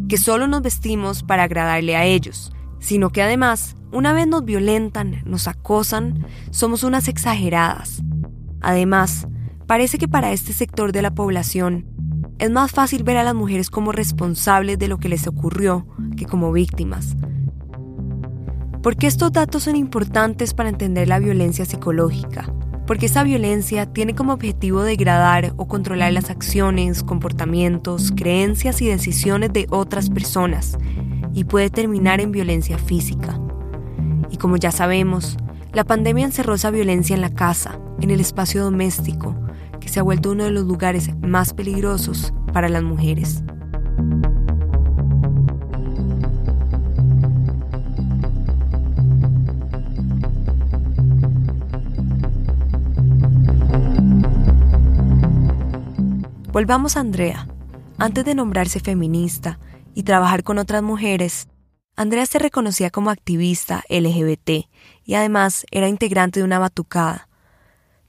que 0.09 0.17
solo 0.17 0.47
nos 0.47 0.63
vestimos 0.63 1.21
para 1.21 1.43
agradarle 1.43 1.95
a 1.95 2.05
ellos, 2.05 2.51
sino 2.83 3.11
que 3.11 3.23
además, 3.23 3.77
una 3.91 4.11
vez 4.11 4.27
nos 4.27 4.43
violentan, 4.43 5.21
nos 5.25 5.47
acosan, 5.47 6.25
somos 6.51 6.83
unas 6.83 7.07
exageradas. 7.07 8.03
Además, 8.59 9.27
parece 9.67 9.97
que 9.97 10.09
para 10.09 10.33
este 10.33 10.51
sector 10.51 10.91
de 10.91 11.01
la 11.01 11.15
población 11.15 11.85
es 12.39 12.51
más 12.51 12.71
fácil 12.71 13.03
ver 13.03 13.15
a 13.15 13.23
las 13.23 13.35
mujeres 13.35 13.69
como 13.69 13.93
responsables 13.93 14.77
de 14.77 14.89
lo 14.89 14.97
que 14.97 15.07
les 15.07 15.27
ocurrió 15.27 15.87
que 16.17 16.25
como 16.25 16.51
víctimas. 16.51 17.15
¿Por 18.81 18.97
qué 18.97 19.07
estos 19.07 19.31
datos 19.31 19.63
son 19.63 19.77
importantes 19.77 20.53
para 20.53 20.67
entender 20.67 21.07
la 21.07 21.19
violencia 21.19 21.63
psicológica? 21.63 22.53
Porque 22.85 23.05
esa 23.05 23.23
violencia 23.23 23.85
tiene 23.85 24.13
como 24.13 24.33
objetivo 24.33 24.83
degradar 24.83 25.53
o 25.55 25.69
controlar 25.69 26.11
las 26.11 26.29
acciones, 26.29 27.01
comportamientos, 27.01 28.11
creencias 28.13 28.81
y 28.81 28.87
decisiones 28.87 29.53
de 29.53 29.67
otras 29.69 30.09
personas 30.09 30.77
y 31.33 31.45
puede 31.45 31.69
terminar 31.69 32.21
en 32.21 32.31
violencia 32.31 32.77
física. 32.77 33.39
Y 34.29 34.37
como 34.37 34.57
ya 34.57 34.71
sabemos, 34.71 35.37
la 35.73 35.83
pandemia 35.83 36.25
encerró 36.25 36.53
esa 36.53 36.71
violencia 36.71 37.15
en 37.15 37.21
la 37.21 37.33
casa, 37.33 37.79
en 37.99 38.11
el 38.11 38.19
espacio 38.19 38.63
doméstico, 38.63 39.35
que 39.79 39.89
se 39.89 39.99
ha 39.99 40.03
vuelto 40.03 40.31
uno 40.31 40.43
de 40.43 40.51
los 40.51 40.65
lugares 40.65 41.09
más 41.21 41.53
peligrosos 41.53 42.33
para 42.53 42.69
las 42.69 42.83
mujeres. 42.83 43.43
Volvamos 56.53 56.97
a 56.97 56.99
Andrea. 56.99 57.47
Antes 57.97 58.25
de 58.25 58.35
nombrarse 58.35 58.79
feminista, 58.79 59.57
y 59.93 60.03
trabajar 60.03 60.43
con 60.43 60.57
otras 60.57 60.83
mujeres, 60.83 61.47
Andrea 61.95 62.25
se 62.25 62.39
reconocía 62.39 62.89
como 62.89 63.11
activista 63.11 63.83
LGBT 63.89 64.67
y 65.05 65.13
además 65.13 65.65
era 65.71 65.87
integrante 65.87 66.39
de 66.39 66.45
una 66.45 66.59
batucada. 66.59 67.27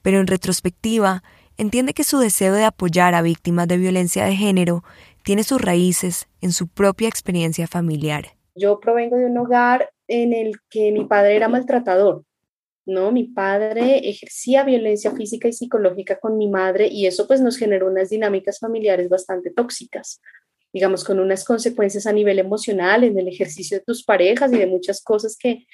Pero 0.01 0.21
en 0.21 0.27
retrospectiva, 0.27 1.23
entiende 1.57 1.93
que 1.93 2.05
su 2.05 2.19
deseo 2.19 2.55
de 2.55 2.65
apoyar 2.65 3.15
a 3.15 3.23
víctimas 3.23 3.69
de 3.69 3.77
violencia 3.77 4.25
de 4.25 4.37
género 4.37 4.85
tiene 5.23 5.45
sus 5.45 5.61
raíces 5.61 6.29
en 6.41 6.53
su 6.53 6.69
propia 6.69 7.09
experiencia 7.09 7.67
familiar. 7.67 8.37
Yo 8.55 8.81
provengo 8.81 9.17
de 9.17 9.27
un 9.27 9.37
hogar 9.39 9.91
en 10.07 10.33
el 10.33 10.55
que 10.71 10.93
mi 10.93 11.05
padre 11.05 11.37
era 11.37 11.49
maltratador, 11.49 12.25
¿no? 12.87 13.13
Mi 13.13 13.25
padre 13.25 14.09
ejercía 14.09 14.65
violencia 14.65 15.11
física 15.13 15.49
y 15.49 15.53
psicológica 15.53 16.19
con 16.19 16.39
mi 16.39 16.49
madre 16.49 16.89
y 16.89 17.07
eso 17.07 17.27
pues 17.27 17.41
nos 17.41 17.57
generó 17.57 17.89
unas 17.89 18.11
dinámicas 18.11 18.61
familiares 18.61 19.09
bastante 19.09 19.51
tóxicas 19.51 20.21
digamos, 20.75 21.05
con 21.05 21.21
unas 21.21 21.45
consecuencias 21.45 22.05
a 22.05 22.13
nivel 22.13 22.41
emocional 22.41 23.05
en 23.05 23.17
el 23.17 23.29
ejercicio 23.29 23.79
de 23.79 23.85
tus 23.85 24.03
parejas 24.03 24.53
y 24.53 24.59
de 24.59 24.67
muchas 24.67 25.01
cosas 25.01 25.37
que, 25.39 25.67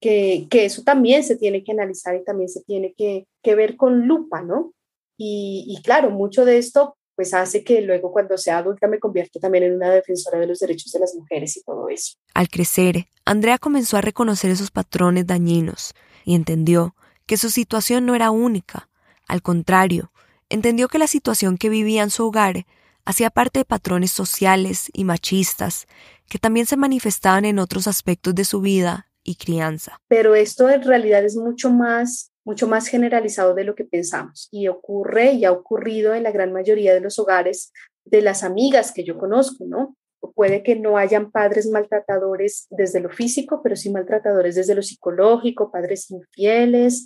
que, 0.00 0.46
eso 0.52 0.84
también 0.84 1.24
se 1.24 1.34
tiene 1.34 1.64
que 1.64 1.72
analizar 1.72 2.14
y 2.14 2.22
también 2.22 2.48
se 2.48 2.62
tiene 2.62 2.94
que, 2.96 3.26
ver 3.56 3.76
con 3.76 4.06
lupa, 4.06 4.42
¿no? 4.42 4.72
Y, 5.18 5.76
claro, 5.82 6.10
mucho 6.10 6.44
de 6.44 6.58
esto 6.58 6.96
pues 7.16 7.32
hace 7.32 7.64
que 7.64 7.80
luego 7.80 8.12
cuando 8.12 8.36
sea 8.36 8.58
adulta 8.58 8.86
me 8.86 9.00
convierta 9.00 9.40
también 9.40 9.64
en 9.64 9.74
una 9.74 9.90
defensora 9.90 10.38
de 10.38 10.46
los 10.46 10.58
derechos 10.58 10.92
de 10.92 11.00
las 11.00 11.14
mujeres 11.14 11.56
y 11.56 11.62
todo 11.62 11.88
eso. 11.88 12.12
Al 12.34 12.48
crecer, 12.50 13.06
Andrea 13.24 13.56
comenzó 13.56 13.96
a 13.96 14.02
reconocer 14.02 14.50
esos 14.50 14.70
patrones 14.70 15.26
dañinos 15.26 15.94
y 16.26 16.34
entendió 16.34 16.94
que 17.24 17.38
su 17.38 17.48
situación 17.48 18.04
no 18.04 18.14
era 18.14 18.30
única. 18.30 18.90
Al 19.26 19.40
contrario, 19.40 20.12
entendió 20.50 20.88
que 20.88 20.98
la 20.98 21.06
situación 21.06 21.56
que 21.56 21.70
vivía 21.70 22.02
en 22.02 22.10
su 22.10 22.26
hogar 22.26 22.66
hacía 23.06 23.30
parte 23.30 23.60
de 23.60 23.64
patrones 23.64 24.10
sociales 24.10 24.90
y 24.92 25.04
machistas 25.04 25.86
que 26.28 26.38
también 26.38 26.66
se 26.66 26.76
manifestaban 26.76 27.44
en 27.44 27.58
otros 27.58 27.86
aspectos 27.86 28.34
de 28.34 28.44
su 28.44 28.60
vida 28.60 29.10
y 29.24 29.36
crianza. 29.36 30.00
Pero 30.08 30.34
esto 30.34 30.68
en 30.68 30.82
realidad 30.82 31.24
es 31.24 31.36
mucho 31.36 31.70
más 31.70 32.32
mucho 32.44 32.68
más 32.68 32.86
generalizado 32.86 33.54
de 33.54 33.64
lo 33.64 33.74
que 33.74 33.84
pensamos 33.84 34.48
y 34.52 34.68
ocurre 34.68 35.32
y 35.32 35.44
ha 35.44 35.50
ocurrido 35.50 36.14
en 36.14 36.22
la 36.22 36.30
gran 36.30 36.52
mayoría 36.52 36.94
de 36.94 37.00
los 37.00 37.18
hogares 37.18 37.72
de 38.04 38.22
las 38.22 38.44
amigas 38.44 38.92
que 38.92 39.02
yo 39.02 39.18
conozco, 39.18 39.64
¿no? 39.66 39.96
puede 40.34 40.62
que 40.62 40.76
no 40.76 40.96
hayan 40.96 41.30
padres 41.30 41.68
maltratadores 41.68 42.66
desde 42.70 43.00
lo 43.00 43.10
físico, 43.10 43.60
pero 43.62 43.76
sí 43.76 43.90
maltratadores 43.90 44.54
desde 44.54 44.74
lo 44.74 44.82
psicológico, 44.82 45.70
padres 45.70 46.10
infieles, 46.10 47.04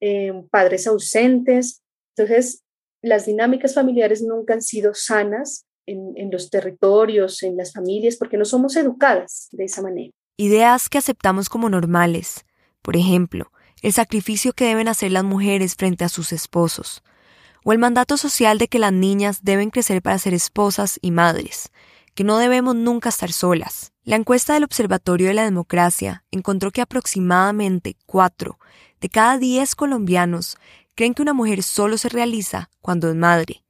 eh, 0.00 0.32
padres 0.50 0.86
ausentes. 0.86 1.82
Entonces, 2.16 2.61
las 3.02 3.26
dinámicas 3.26 3.74
familiares 3.74 4.22
nunca 4.22 4.54
han 4.54 4.62
sido 4.62 4.94
sanas 4.94 5.66
en, 5.86 6.12
en 6.16 6.30
los 6.30 6.48
territorios, 6.48 7.42
en 7.42 7.56
las 7.56 7.72
familias, 7.72 8.16
porque 8.16 8.38
no 8.38 8.44
somos 8.44 8.76
educadas 8.76 9.48
de 9.52 9.64
esa 9.64 9.82
manera. 9.82 10.12
Ideas 10.36 10.88
que 10.88 10.98
aceptamos 10.98 11.48
como 11.48 11.68
normales. 11.68 12.46
Por 12.80 12.96
ejemplo, 12.96 13.52
el 13.82 13.92
sacrificio 13.92 14.52
que 14.52 14.64
deben 14.64 14.88
hacer 14.88 15.10
las 15.10 15.24
mujeres 15.24 15.74
frente 15.74 16.04
a 16.04 16.08
sus 16.08 16.32
esposos, 16.32 17.02
o 17.64 17.72
el 17.72 17.78
mandato 17.78 18.16
social 18.16 18.58
de 18.58 18.68
que 18.68 18.78
las 18.78 18.92
niñas 18.92 19.40
deben 19.42 19.70
crecer 19.70 20.02
para 20.02 20.18
ser 20.18 20.34
esposas 20.34 20.98
y 21.02 21.10
madres, 21.10 21.70
que 22.14 22.24
no 22.24 22.38
debemos 22.38 22.74
nunca 22.76 23.08
estar 23.08 23.32
solas. 23.32 23.92
La 24.04 24.16
encuesta 24.16 24.54
del 24.54 24.64
Observatorio 24.64 25.28
de 25.28 25.34
la 25.34 25.44
Democracia 25.44 26.24
encontró 26.30 26.70
que 26.70 26.80
aproximadamente 26.80 27.96
4 28.06 28.58
de 29.00 29.08
cada 29.08 29.38
10 29.38 29.74
colombianos 29.74 30.56
creen 30.94 31.14
que 31.14 31.22
una 31.22 31.32
mujer 31.32 31.62
solo 31.62 31.98
se 31.98 32.08
realiza 32.08 32.70
cuando 32.80 33.08
es 33.08 33.14
madre. 33.14 33.64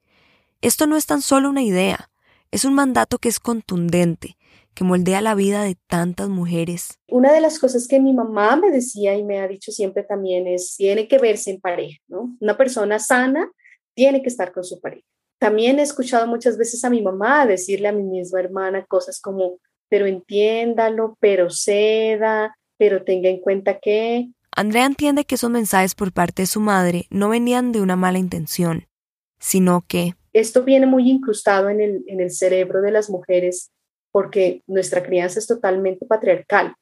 Esto 0.61 0.87
no 0.87 0.97
es 0.97 1.07
tan 1.07 1.23
solo 1.23 1.51
una 1.51 1.63
idea, 1.63 2.11
es 2.51 2.65
un 2.65 2.75
mandato 2.75 3.19
que 3.19 3.29
es 3.29 3.41
contundente, 3.41 4.37
que 4.75 4.85
moldea 4.85 5.21
la 5.21 5.35
vida 5.35 5.65
de 5.65 5.77
tantas 5.87 6.29
mujeres. 6.29 6.99
Una 7.09 7.33
de 7.33 7.41
las 7.41 7.59
cosas 7.59 7.89
que 7.89 8.01
mi 8.01 8.13
mamá 8.13 8.57
me 8.57 8.71
decía 8.71 9.17
y 9.17 9.25
me 9.25 9.41
ha 9.41 9.49
dicho 9.49 9.73
siempre 9.73 10.03
también 10.03 10.47
es, 10.47 10.77
tiene 10.77 11.09
que 11.09 11.19
verse 11.19 11.51
en 11.51 11.61
pareja, 11.61 11.99
¿no? 12.09 12.37
Una 12.41 12.57
persona 12.57 12.99
sana 12.99 13.51
tiene 13.95 14.23
que 14.23 14.29
estar 14.29 14.53
con 14.53 14.65
su 14.65 14.81
pareja. 14.81 15.07
También 15.39 15.79
he 15.79 15.83
escuchado 15.83 16.27
muchas 16.27 16.57
veces 16.57 16.85
a 16.85 16.91
mi 16.91 17.03
mamá 17.03 17.47
decirle 17.47 17.89
a 17.89 17.93
mi 17.93 18.05
misma 18.05 18.41
hermana 18.41 18.87
cosas 18.87 19.21
como, 19.21 19.59
pero 19.89 20.07
entiéndalo, 20.07 21.17
pero 21.21 21.51
ceda, 21.51 22.57
pero 22.77 23.05
tenga 23.05 23.29
en 23.29 23.41
cuenta 23.41 23.79
que... 23.79 24.29
Andrea 24.55 24.85
entiende 24.85 25.25
que 25.25 25.37
esos 25.37 25.51
mensajes 25.51 25.95
por 25.95 26.13
parte 26.13 26.43
de 26.43 26.47
su 26.47 26.61
madre 26.61 27.07
no 27.11 27.31
venían 27.31 27.73
de 27.73 27.81
una 27.81 27.97
mala 27.97 28.19
intención, 28.19 28.87
sino 29.39 29.85
que... 29.87 30.15
Esto 30.35 30.63
viene 30.63 30.87
muy 30.87 31.11
incrustado 31.11 31.69
en 31.69 31.81
el, 31.81 32.05
en 32.07 32.21
el 32.21 32.31
cerebro 32.31 32.81
de 32.83 32.91
las 32.91 33.11
mujeres 33.11 33.71
porque 34.11 34.63
nuestra 34.67 35.03
crianza 35.03 35.39
es 35.39 35.47
totalmente 35.47 36.07
patriarcal 36.07 36.75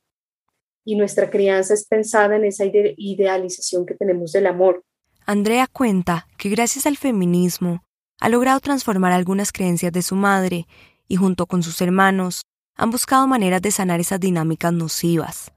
y 0.85 0.97
nuestra 0.97 1.31
crianza 1.31 1.75
es 1.75 1.87
pensada 1.87 2.37
en 2.37 2.45
esa 2.45 2.65
idealización 2.65 3.87
que 3.87 3.95
tenemos 3.95 4.33
del 4.33 4.47
amor. 4.47 4.83
Andrea 5.27 5.69
cuenta 5.69 6.27
que 6.37 6.49
gracias 6.49 6.87
al 6.87 6.97
feminismo 6.97 7.85
ha 8.21 8.29
logrado 8.29 8.59
transformar 8.61 9.13
algunas 9.13 9.53
creencias 9.53 9.93
de 9.93 10.03
su 10.03 10.17
madre 10.17 10.67
y 11.07 11.17
junto 11.17 11.47
con 11.47 11.63
sus 11.63 11.81
hermanos 11.81 12.43
han 12.77 12.91
buscado 12.91 13.27
maneras 13.27 13.63
de 13.63 13.71
sanar 13.71 14.01
esas 14.01 14.19
dinámicas 14.19 14.73
nocivas. 14.73 15.53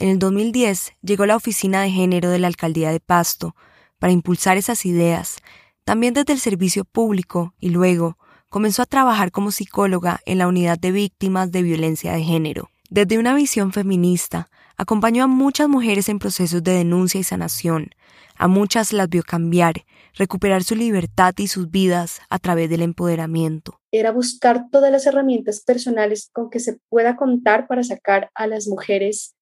En 0.00 0.10
el 0.10 0.20
2010 0.20 0.92
llegó 1.02 1.26
la 1.26 1.34
oficina 1.34 1.82
de 1.82 1.90
género 1.90 2.30
de 2.30 2.38
la 2.38 2.46
alcaldía 2.46 2.92
de 2.92 3.00
Pasto 3.00 3.56
para 3.98 4.12
impulsar 4.12 4.56
esas 4.56 4.86
ideas, 4.86 5.38
también 5.84 6.14
desde 6.14 6.32
el 6.34 6.38
servicio 6.38 6.84
público 6.84 7.54
y 7.58 7.70
luego 7.70 8.16
comenzó 8.48 8.82
a 8.82 8.86
trabajar 8.86 9.32
como 9.32 9.50
psicóloga 9.50 10.20
en 10.24 10.38
la 10.38 10.46
unidad 10.46 10.78
de 10.78 10.92
víctimas 10.92 11.50
de 11.50 11.62
violencia 11.62 12.12
de 12.12 12.22
género. 12.22 12.70
Desde 12.90 13.18
una 13.18 13.34
visión 13.34 13.72
feminista, 13.72 14.50
acompañó 14.76 15.24
a 15.24 15.26
muchas 15.26 15.68
mujeres 15.68 16.08
en 16.08 16.20
procesos 16.20 16.62
de 16.62 16.74
denuncia 16.74 17.18
y 17.18 17.24
sanación. 17.24 17.90
A 18.36 18.46
muchas 18.46 18.92
las 18.92 19.08
vio 19.08 19.24
cambiar 19.24 19.84
recuperar 20.14 20.62
su 20.62 20.76
libertad 20.76 21.34
y 21.38 21.48
sus 21.48 21.70
vidas 21.70 22.20
a 22.30 22.38
través 22.38 22.70
del 22.70 22.82
empoderamiento. 22.82 23.80
Era 23.90 24.12
buscar 24.12 24.68
todas 24.70 24.92
las 24.92 25.06
herramientas 25.06 25.60
personales 25.60 26.30
con 26.32 26.50
que 26.50 26.60
se 26.60 26.78
pueda 26.88 27.16
contar 27.16 27.66
para 27.66 27.82
sacar 27.82 28.30
a 28.34 28.46
las 28.46 28.68
mujeres 28.68 29.34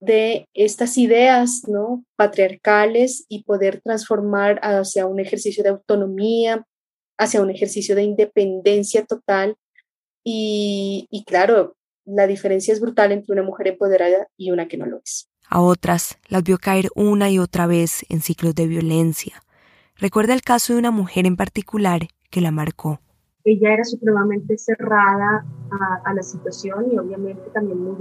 de 0.00 0.48
estas 0.54 0.98
ideas 0.98 1.62
¿no? 1.66 2.04
patriarcales 2.16 3.24
y 3.28 3.44
poder 3.44 3.80
transformar 3.82 4.60
hacia 4.62 5.06
un 5.06 5.20
ejercicio 5.20 5.62
de 5.62 5.70
autonomía, 5.70 6.66
hacia 7.18 7.40
un 7.42 7.50
ejercicio 7.50 7.94
de 7.94 8.02
independencia 8.02 9.04
total. 9.04 9.56
Y, 10.24 11.06
y 11.10 11.24
claro, 11.24 11.76
la 12.04 12.26
diferencia 12.26 12.72
es 12.72 12.80
brutal 12.80 13.12
entre 13.12 13.32
una 13.32 13.42
mujer 13.42 13.68
empoderada 13.68 14.28
y 14.36 14.50
una 14.50 14.68
que 14.68 14.76
no 14.76 14.86
lo 14.86 14.98
es. 14.98 15.28
A 15.48 15.60
otras 15.60 16.18
las 16.28 16.42
vio 16.42 16.58
caer 16.58 16.88
una 16.94 17.30
y 17.30 17.38
otra 17.38 17.66
vez 17.66 18.04
en 18.08 18.20
ciclos 18.20 18.54
de 18.54 18.66
violencia, 18.66 19.42
recuerda 19.96 20.34
el 20.34 20.42
caso 20.42 20.72
de 20.72 20.78
una 20.78 20.90
mujer 20.90 21.26
en 21.26 21.36
particular 21.36 22.08
que 22.30 22.40
la 22.40 22.50
marcó. 22.50 23.00
Ella 23.44 23.74
era 23.74 23.84
supremamente 23.84 24.58
cerrada 24.58 25.46
a, 26.04 26.12
la 26.12 26.22
situación 26.22 26.90
y 26.92 26.98
obviamente 26.98 27.48
también 27.54 27.80
muy 27.80 27.96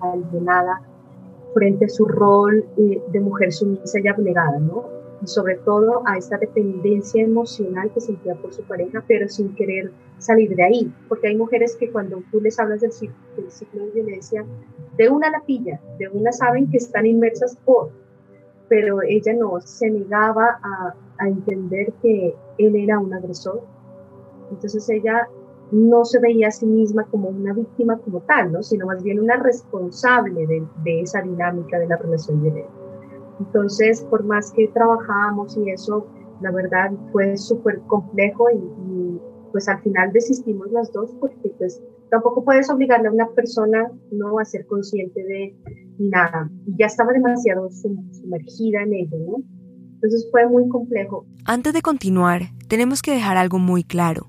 alienada 0.00 0.80
frente 1.54 1.86
a 1.86 1.88
su 1.88 2.04
rol 2.04 2.64
eh, 2.76 3.02
de 3.10 3.20
mujer 3.20 3.52
sumisa 3.52 3.98
y 4.00 4.08
abnegada, 4.08 4.58
¿no? 4.58 4.84
Y 5.22 5.26
sobre 5.26 5.56
todo 5.56 6.02
a 6.06 6.16
esta 6.16 6.38
dependencia 6.38 7.22
emocional 7.22 7.90
que 7.92 8.00
sentía 8.00 8.34
por 8.36 8.52
su 8.52 8.62
pareja, 8.62 9.04
pero 9.08 9.28
sin 9.28 9.54
querer 9.54 9.90
salir 10.18 10.54
de 10.54 10.62
ahí. 10.62 10.94
Porque 11.08 11.28
hay 11.28 11.36
mujeres 11.36 11.76
que 11.76 11.90
cuando 11.90 12.22
tú 12.30 12.40
les 12.40 12.58
hablas 12.58 12.80
del 12.80 12.92
ciclo, 12.92 13.16
del 13.36 13.50
ciclo 13.50 13.86
de 13.86 13.90
violencia, 13.90 14.44
de 14.96 15.08
una 15.08 15.30
la 15.30 15.40
pilla, 15.40 15.80
de 15.98 16.08
una 16.08 16.30
saben 16.32 16.70
que 16.70 16.76
están 16.76 17.06
inmersas 17.06 17.56
por, 17.64 17.90
pero 18.68 19.02
ella 19.02 19.32
no 19.34 19.60
se 19.60 19.90
negaba 19.90 20.60
a, 20.62 20.94
a 21.18 21.28
entender 21.28 21.92
que 22.00 22.34
él 22.58 22.76
era 22.76 22.98
un 23.00 23.12
agresor. 23.12 23.62
Entonces 24.50 24.88
ella 24.88 25.28
no 25.70 26.04
se 26.04 26.18
veía 26.20 26.48
a 26.48 26.50
sí 26.50 26.66
misma 26.66 27.04
como 27.04 27.28
una 27.28 27.52
víctima 27.52 27.98
como 27.98 28.20
tal, 28.20 28.52
¿no? 28.52 28.62
sino 28.62 28.86
más 28.86 29.02
bien 29.02 29.20
una 29.20 29.36
responsable 29.36 30.46
de, 30.46 30.66
de 30.84 31.00
esa 31.02 31.22
dinámica 31.22 31.78
de 31.78 31.88
la 31.88 31.96
relación 31.96 32.44
él. 32.46 32.64
Entonces, 33.40 34.02
por 34.10 34.24
más 34.24 34.52
que 34.52 34.68
trabajamos 34.68 35.56
y 35.56 35.70
eso, 35.70 36.06
la 36.40 36.50
verdad 36.50 36.90
fue 37.12 37.36
súper 37.36 37.80
complejo 37.86 38.50
y, 38.50 38.56
y, 38.56 39.20
pues 39.52 39.68
al 39.68 39.80
final 39.80 40.12
desistimos 40.12 40.70
las 40.72 40.92
dos 40.92 41.14
porque 41.20 41.50
pues 41.56 41.82
tampoco 42.10 42.44
puedes 42.44 42.68
obligarle 42.68 43.08
a 43.08 43.12
una 43.12 43.28
persona 43.28 43.90
no 44.12 44.38
a 44.38 44.44
ser 44.44 44.66
consciente 44.66 45.22
de 45.22 45.56
nada. 45.98 46.50
Ya 46.78 46.86
estaba 46.86 47.12
demasiado 47.12 47.70
sumergida 47.70 48.82
en 48.82 48.94
ello, 48.94 49.16
¿no? 49.18 49.36
Entonces 49.94 50.28
fue 50.30 50.46
muy 50.46 50.68
complejo. 50.68 51.26
Antes 51.44 51.72
de 51.72 51.82
continuar, 51.82 52.42
tenemos 52.68 53.02
que 53.02 53.12
dejar 53.12 53.36
algo 53.36 53.58
muy 53.58 53.82
claro. 53.82 54.28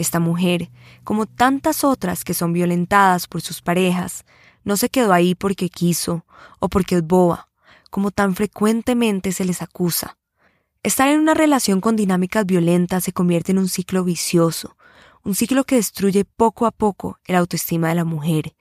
Esta 0.00 0.18
mujer, 0.18 0.70
como 1.04 1.26
tantas 1.26 1.84
otras 1.84 2.24
que 2.24 2.32
son 2.32 2.54
violentadas 2.54 3.26
por 3.26 3.42
sus 3.42 3.60
parejas, 3.60 4.24
no 4.64 4.78
se 4.78 4.88
quedó 4.88 5.12
ahí 5.12 5.34
porque 5.34 5.68
quiso 5.68 6.24
o 6.58 6.70
porque 6.70 6.94
es 6.94 7.06
boba, 7.06 7.50
como 7.90 8.10
tan 8.10 8.34
frecuentemente 8.34 9.32
se 9.32 9.44
les 9.44 9.60
acusa. 9.60 10.16
Estar 10.82 11.08
en 11.08 11.20
una 11.20 11.34
relación 11.34 11.82
con 11.82 11.96
dinámicas 11.96 12.46
violentas 12.46 13.04
se 13.04 13.12
convierte 13.12 13.52
en 13.52 13.58
un 13.58 13.68
ciclo 13.68 14.02
vicioso, 14.02 14.74
un 15.22 15.34
ciclo 15.34 15.64
que 15.64 15.76
destruye 15.76 16.24
poco 16.24 16.64
a 16.64 16.70
poco 16.70 17.18
el 17.26 17.36
autoestima 17.36 17.90
de 17.90 17.96
la 17.96 18.06
mujer 18.06 18.54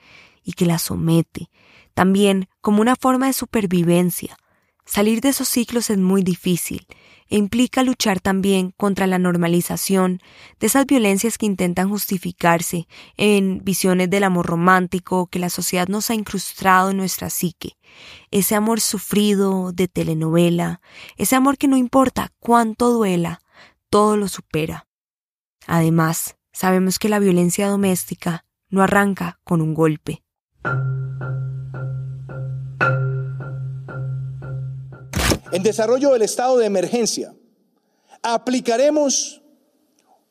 y 0.43 0.51
que 0.51 0.65
la 0.65 0.77
somete, 0.77 1.50
también 1.93 2.50
como 2.60 2.81
una 2.81 2.98
forma 2.98 3.27
de 3.27 3.34
supervivencia, 3.34 4.36
Salir 4.89 5.22
de 5.22 5.29
esos 5.29 5.48
ciclos 5.48 5.91
es 5.91 6.00
muy 6.00 6.24
difícil 6.24 6.88
e 7.29 7.38
implica 7.38 7.83
luchar 7.83 8.19
también 8.19 8.74
contra 8.75 9.07
la 9.07 9.19
normalización 9.19 10.21
de 10.59 10.67
esas 10.67 10.86
violencias 10.86 11.38
que 11.38 11.45
intentan 11.45 11.89
justificarse 11.89 12.88
en 13.17 13.63
visiones 13.63 14.09
del 14.09 14.24
amor 14.24 14.48
romántico 14.48 15.27
que 15.27 15.39
la 15.39 15.50
sociedad 15.50 15.88
nos 15.88 16.09
ha 16.09 16.15
incrustado 16.15 16.91
en 16.91 16.98
nuestra 16.98 17.29
psique. 17.29 17.77
Ese 18.31 18.55
amor 18.55 18.81
sufrido 18.81 19.71
de 19.71 19.88
telenovela, 19.88 20.81
ese 21.17 21.36
amor 21.36 21.57
que 21.57 21.67
no 21.67 21.77
importa 21.77 22.31
cuánto 22.39 22.91
duela, 22.91 23.41
todo 23.89 24.17
lo 24.17 24.27
supera. 24.27 24.88
Además, 25.67 26.38
sabemos 26.51 27.00
que 27.00 27.09
la 27.09 27.19
violencia 27.19 27.67
doméstica 27.67 28.45
no 28.69 28.81
arranca 28.81 29.39
con 29.43 29.62
un 29.62 29.74
golpe. 29.74 30.24
En 35.51 35.63
desarrollo 35.63 36.12
del 36.12 36.22
estado 36.22 36.58
de 36.60 36.68
emergencia, 36.68 37.34
aplicaremos 38.22 39.41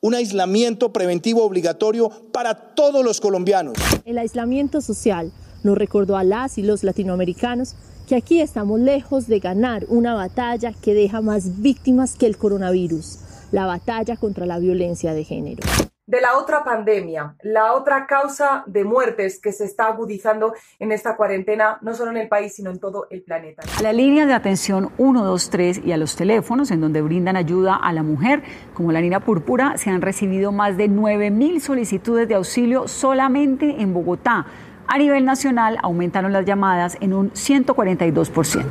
un 0.01 0.15
aislamiento 0.15 0.93
preventivo 0.93 1.45
obligatorio 1.45 2.09
para 2.33 2.55
todos 2.55 3.05
los 3.05 3.21
colombianos. 3.21 3.77
El 4.05 4.19
aislamiento 4.19 4.81
social 4.81 5.33
nos 5.65 5.77
recordó 5.77 6.17
a 6.17 6.23
las 6.23 6.57
y 6.57 6.63
los 6.63 6.85
latinoamericanos 6.85 7.75
que 8.07 8.15
aquí 8.15 8.41
estamos 8.41 8.79
lejos 8.79 9.27
de 9.27 9.41
ganar 9.41 9.87
una 9.89 10.15
batalla 10.15 10.73
que 10.73 10.95
deja 10.95 11.21
más 11.21 11.61
víctimas 11.61 12.15
que 12.15 12.27
el 12.27 12.37
coronavirus. 12.37 13.19
la 13.51 13.65
batalla 13.65 14.17
contra 14.17 14.45
la 14.45 14.59
violencia 14.59 15.15
de 15.15 15.25
género 15.25 15.63
de 16.09 16.23
la 16.23 16.39
otra 16.39 16.65
pandemia, 16.65 17.37
la 17.43 17.75
otra 17.75 18.07
causa 18.07 18.65
de 18.67 18.83
muertes 18.83 19.39
que 19.39 19.53
se 19.53 19.67
está 19.67 19.89
agudizando 19.89 20.55
en 20.79 20.91
esta 20.91 21.17
cuarentena, 21.17 21.79
no 21.83 21.95
solo 21.95 22.11
en 22.11 22.17
el 22.17 22.29
país, 22.29 22.55
sino 22.55 22.71
en 22.71 22.81
todo 22.81 23.07
el 23.11 23.23
planeta. 23.23 23.63
A 23.79 23.83
la 23.83 23.93
línea 23.93 24.25
de 24.25 24.33
atención 24.33 24.91
123 24.97 25.83
y 25.85 25.93
a 25.93 25.99
los 25.99 26.17
teléfonos 26.17 26.71
en 26.71 26.81
donde 26.81 27.03
brindan 27.03 27.37
ayuda 27.37 27.77
a 27.77 27.93
la 27.93 28.03
mujer, 28.03 28.43
como 28.73 28.91
la 28.91 29.03
línea 29.03 29.21
púrpura, 29.21 29.77
se 29.77 29.91
han 29.91 30.01
recibido 30.01 30.51
más 30.51 30.79
de 30.79 30.89
9.000 30.89 31.61
solicitudes 31.61 32.27
de 32.27 32.37
auxilio 32.37 32.89
solamente 32.89 33.83
en 33.83 33.93
Bogotá. 33.93 34.47
A 34.87 34.97
nivel 34.97 35.27
nacional 35.27 35.77
aumentaron 35.83 36.33
las 36.33 36.47
llamadas 36.47 36.97
en 37.03 37.13
un 37.13 37.33
142%. 37.33 38.65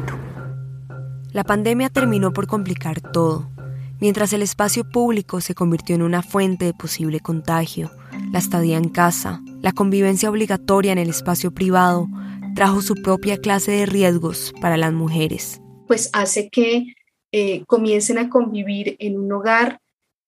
La 1.34 1.44
pandemia 1.44 1.90
terminó 1.90 2.34
por 2.34 2.48
complicar 2.48 3.00
todo 3.00 3.57
Mientras 4.00 4.32
el 4.34 4.44
espacio 4.44 4.88
público 4.88 5.42
se 5.42 5.56
convirtió 5.56 5.96
en 5.96 6.04
una 6.04 6.22
fuente 6.22 6.66
de 6.66 6.74
posible 6.74 7.20
contagio, 7.20 7.92
la 8.32 8.40
estadía 8.40 8.78
en 8.78 8.90
casa, 8.90 9.42
la 9.62 9.72
convivencia 9.72 10.30
obligatoria 10.30 10.92
en 10.92 11.00
el 11.00 11.10
espacio 11.10 11.52
privado, 11.52 12.08
trajo 12.56 12.82
su 12.82 12.96
propia 12.96 13.38
clase 13.38 13.72
de 13.72 13.86
riesgos 13.88 14.54
para 14.62 14.78
las 14.78 14.94
mujeres. 14.94 15.62
Pues 15.88 16.12
hace 16.14 16.50
que 16.50 16.94
eh, 17.32 17.66
comiencen 17.66 18.20
a 18.20 18.30
convivir 18.30 18.96
en 19.00 19.18
un 19.18 19.32
hogar 19.32 19.80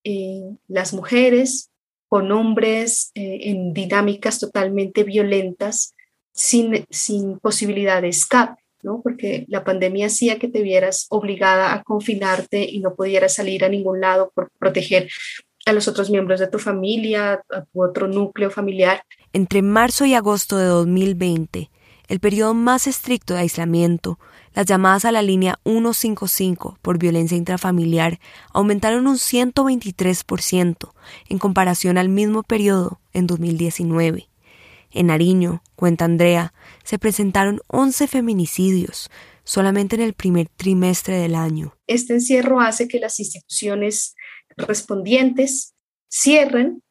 eh, 0.04 0.56
las 0.66 0.92
mujeres 0.92 1.70
con 2.08 2.32
hombres 2.32 3.12
eh, 3.14 3.38
en 3.50 3.72
dinámicas 3.72 4.40
totalmente 4.40 5.04
violentas, 5.04 5.94
sin, 6.32 6.84
sin 6.90 7.38
posibilidad 7.38 8.02
de 8.02 8.08
escape. 8.08 8.59
Porque 8.82 9.44
la 9.48 9.64
pandemia 9.64 10.06
hacía 10.06 10.38
que 10.38 10.48
te 10.48 10.62
vieras 10.62 11.06
obligada 11.10 11.74
a 11.74 11.82
confinarte 11.82 12.64
y 12.64 12.80
no 12.80 12.94
pudieras 12.94 13.34
salir 13.34 13.64
a 13.64 13.68
ningún 13.68 14.00
lado 14.00 14.32
por 14.34 14.50
proteger 14.58 15.08
a 15.66 15.72
los 15.72 15.88
otros 15.88 16.10
miembros 16.10 16.40
de 16.40 16.48
tu 16.48 16.58
familia, 16.58 17.42
a 17.50 17.64
tu 17.64 17.82
otro 17.82 18.08
núcleo 18.08 18.50
familiar. 18.50 19.02
Entre 19.32 19.62
marzo 19.62 20.04
y 20.06 20.14
agosto 20.14 20.56
de 20.56 20.66
2020, 20.66 21.70
el 22.08 22.18
periodo 22.18 22.54
más 22.54 22.86
estricto 22.86 23.34
de 23.34 23.40
aislamiento, 23.40 24.18
las 24.54 24.66
llamadas 24.66 25.04
a 25.04 25.12
la 25.12 25.22
línea 25.22 25.60
155 25.64 26.78
por 26.82 26.98
violencia 26.98 27.36
intrafamiliar 27.36 28.18
aumentaron 28.52 29.06
un 29.06 29.16
123% 29.16 30.92
en 31.28 31.38
comparación 31.38 31.98
al 31.98 32.08
mismo 32.08 32.42
periodo 32.42 33.00
en 33.12 33.28
2019. 33.28 34.29
En 34.92 35.06
Nariño, 35.06 35.62
cuenta 35.76 36.04
Andrea, 36.04 36.52
se 36.84 36.98
presentaron 36.98 37.60
11 37.68 38.08
feminicidios 38.08 39.10
solamente 39.44 39.96
en 39.96 40.02
el 40.02 40.14
primer 40.14 40.48
trimestre 40.48 41.16
del 41.16 41.34
año. 41.34 41.74
Este 41.86 42.14
encierro 42.14 42.60
hace 42.60 42.88
que 42.88 43.00
las 43.00 43.18
instituciones 43.18 44.14
respondientes 44.56 45.74
cierren, 46.08 46.82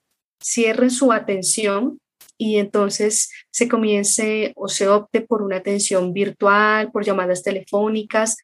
cierren 0.41 0.91
su 0.91 1.11
atención 1.11 1.99
y 2.37 2.57
entonces 2.57 3.29
se 3.51 3.67
comience 3.67 4.53
o 4.55 4.69
se 4.69 4.87
opte 4.87 5.21
por 5.21 5.41
una 5.41 5.57
atención 5.57 6.13
virtual, 6.13 6.91
por 6.91 7.05
llamadas 7.05 7.43
telefónicas, 7.43 8.37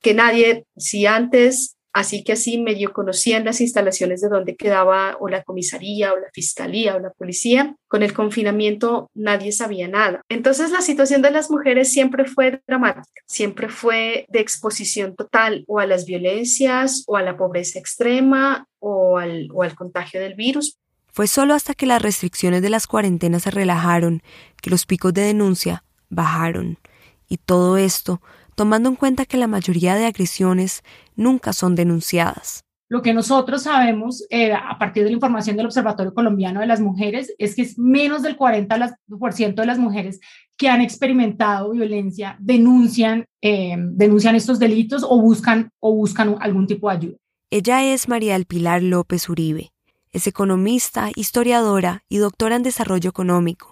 que 0.00 0.14
nadie, 0.14 0.66
si 0.76 1.06
antes 1.06 1.76
Así 1.92 2.24
que 2.24 2.32
así 2.32 2.58
medio 2.58 2.92
conocían 2.92 3.44
las 3.44 3.60
instalaciones 3.60 4.22
de 4.22 4.28
donde 4.28 4.56
quedaba 4.56 5.16
o 5.20 5.28
la 5.28 5.42
comisaría 5.42 6.12
o 6.12 6.18
la 6.18 6.28
fiscalía 6.32 6.96
o 6.96 7.00
la 7.00 7.10
policía. 7.10 7.76
Con 7.86 8.02
el 8.02 8.14
confinamiento 8.14 9.10
nadie 9.14 9.52
sabía 9.52 9.88
nada. 9.88 10.22
Entonces 10.28 10.70
la 10.70 10.80
situación 10.80 11.20
de 11.20 11.30
las 11.30 11.50
mujeres 11.50 11.92
siempre 11.92 12.24
fue 12.24 12.62
dramática, 12.66 13.20
siempre 13.26 13.68
fue 13.68 14.26
de 14.28 14.40
exposición 14.40 15.14
total 15.16 15.64
o 15.66 15.80
a 15.80 15.86
las 15.86 16.06
violencias 16.06 17.04
o 17.06 17.16
a 17.16 17.22
la 17.22 17.36
pobreza 17.36 17.78
extrema 17.78 18.66
o 18.78 19.18
al, 19.18 19.48
o 19.52 19.62
al 19.62 19.74
contagio 19.74 20.20
del 20.20 20.34
virus. 20.34 20.78
Fue 21.12 21.26
solo 21.26 21.52
hasta 21.52 21.74
que 21.74 21.84
las 21.84 22.00
restricciones 22.00 22.62
de 22.62 22.70
las 22.70 22.86
cuarentenas 22.86 23.42
se 23.42 23.50
relajaron 23.50 24.22
que 24.62 24.70
los 24.70 24.86
picos 24.86 25.12
de 25.12 25.22
denuncia 25.22 25.84
bajaron. 26.08 26.78
Y 27.28 27.36
todo 27.36 27.76
esto 27.76 28.22
tomando 28.62 28.88
en 28.88 28.94
cuenta 28.94 29.26
que 29.26 29.38
la 29.38 29.48
mayoría 29.48 29.96
de 29.96 30.06
agresiones 30.06 30.84
nunca 31.16 31.52
son 31.52 31.74
denunciadas. 31.74 32.62
Lo 32.88 33.02
que 33.02 33.12
nosotros 33.12 33.64
sabemos 33.64 34.24
eh, 34.30 34.52
a 34.52 34.78
partir 34.78 35.02
de 35.02 35.08
la 35.10 35.16
información 35.16 35.56
del 35.56 35.66
Observatorio 35.66 36.14
Colombiano 36.14 36.60
de 36.60 36.68
las 36.68 36.80
Mujeres 36.80 37.34
es 37.38 37.56
que 37.56 37.62
es 37.62 37.76
menos 37.76 38.22
del 38.22 38.38
40% 38.38 39.54
de 39.56 39.66
las 39.66 39.80
mujeres 39.80 40.20
que 40.56 40.68
han 40.68 40.80
experimentado 40.80 41.72
violencia 41.72 42.36
denuncian, 42.38 43.24
eh, 43.40 43.74
denuncian 43.78 44.36
estos 44.36 44.60
delitos 44.60 45.02
o 45.02 45.20
buscan, 45.20 45.70
o 45.80 45.92
buscan 45.92 46.36
algún 46.38 46.68
tipo 46.68 46.88
de 46.88 46.96
ayuda. 46.96 47.16
Ella 47.50 47.82
es 47.82 48.06
María 48.06 48.34
del 48.34 48.44
Pilar 48.44 48.80
López 48.80 49.28
Uribe. 49.28 49.72
Es 50.12 50.28
economista, 50.28 51.10
historiadora 51.16 52.04
y 52.08 52.18
doctora 52.18 52.54
en 52.54 52.62
desarrollo 52.62 53.10
económico 53.10 53.71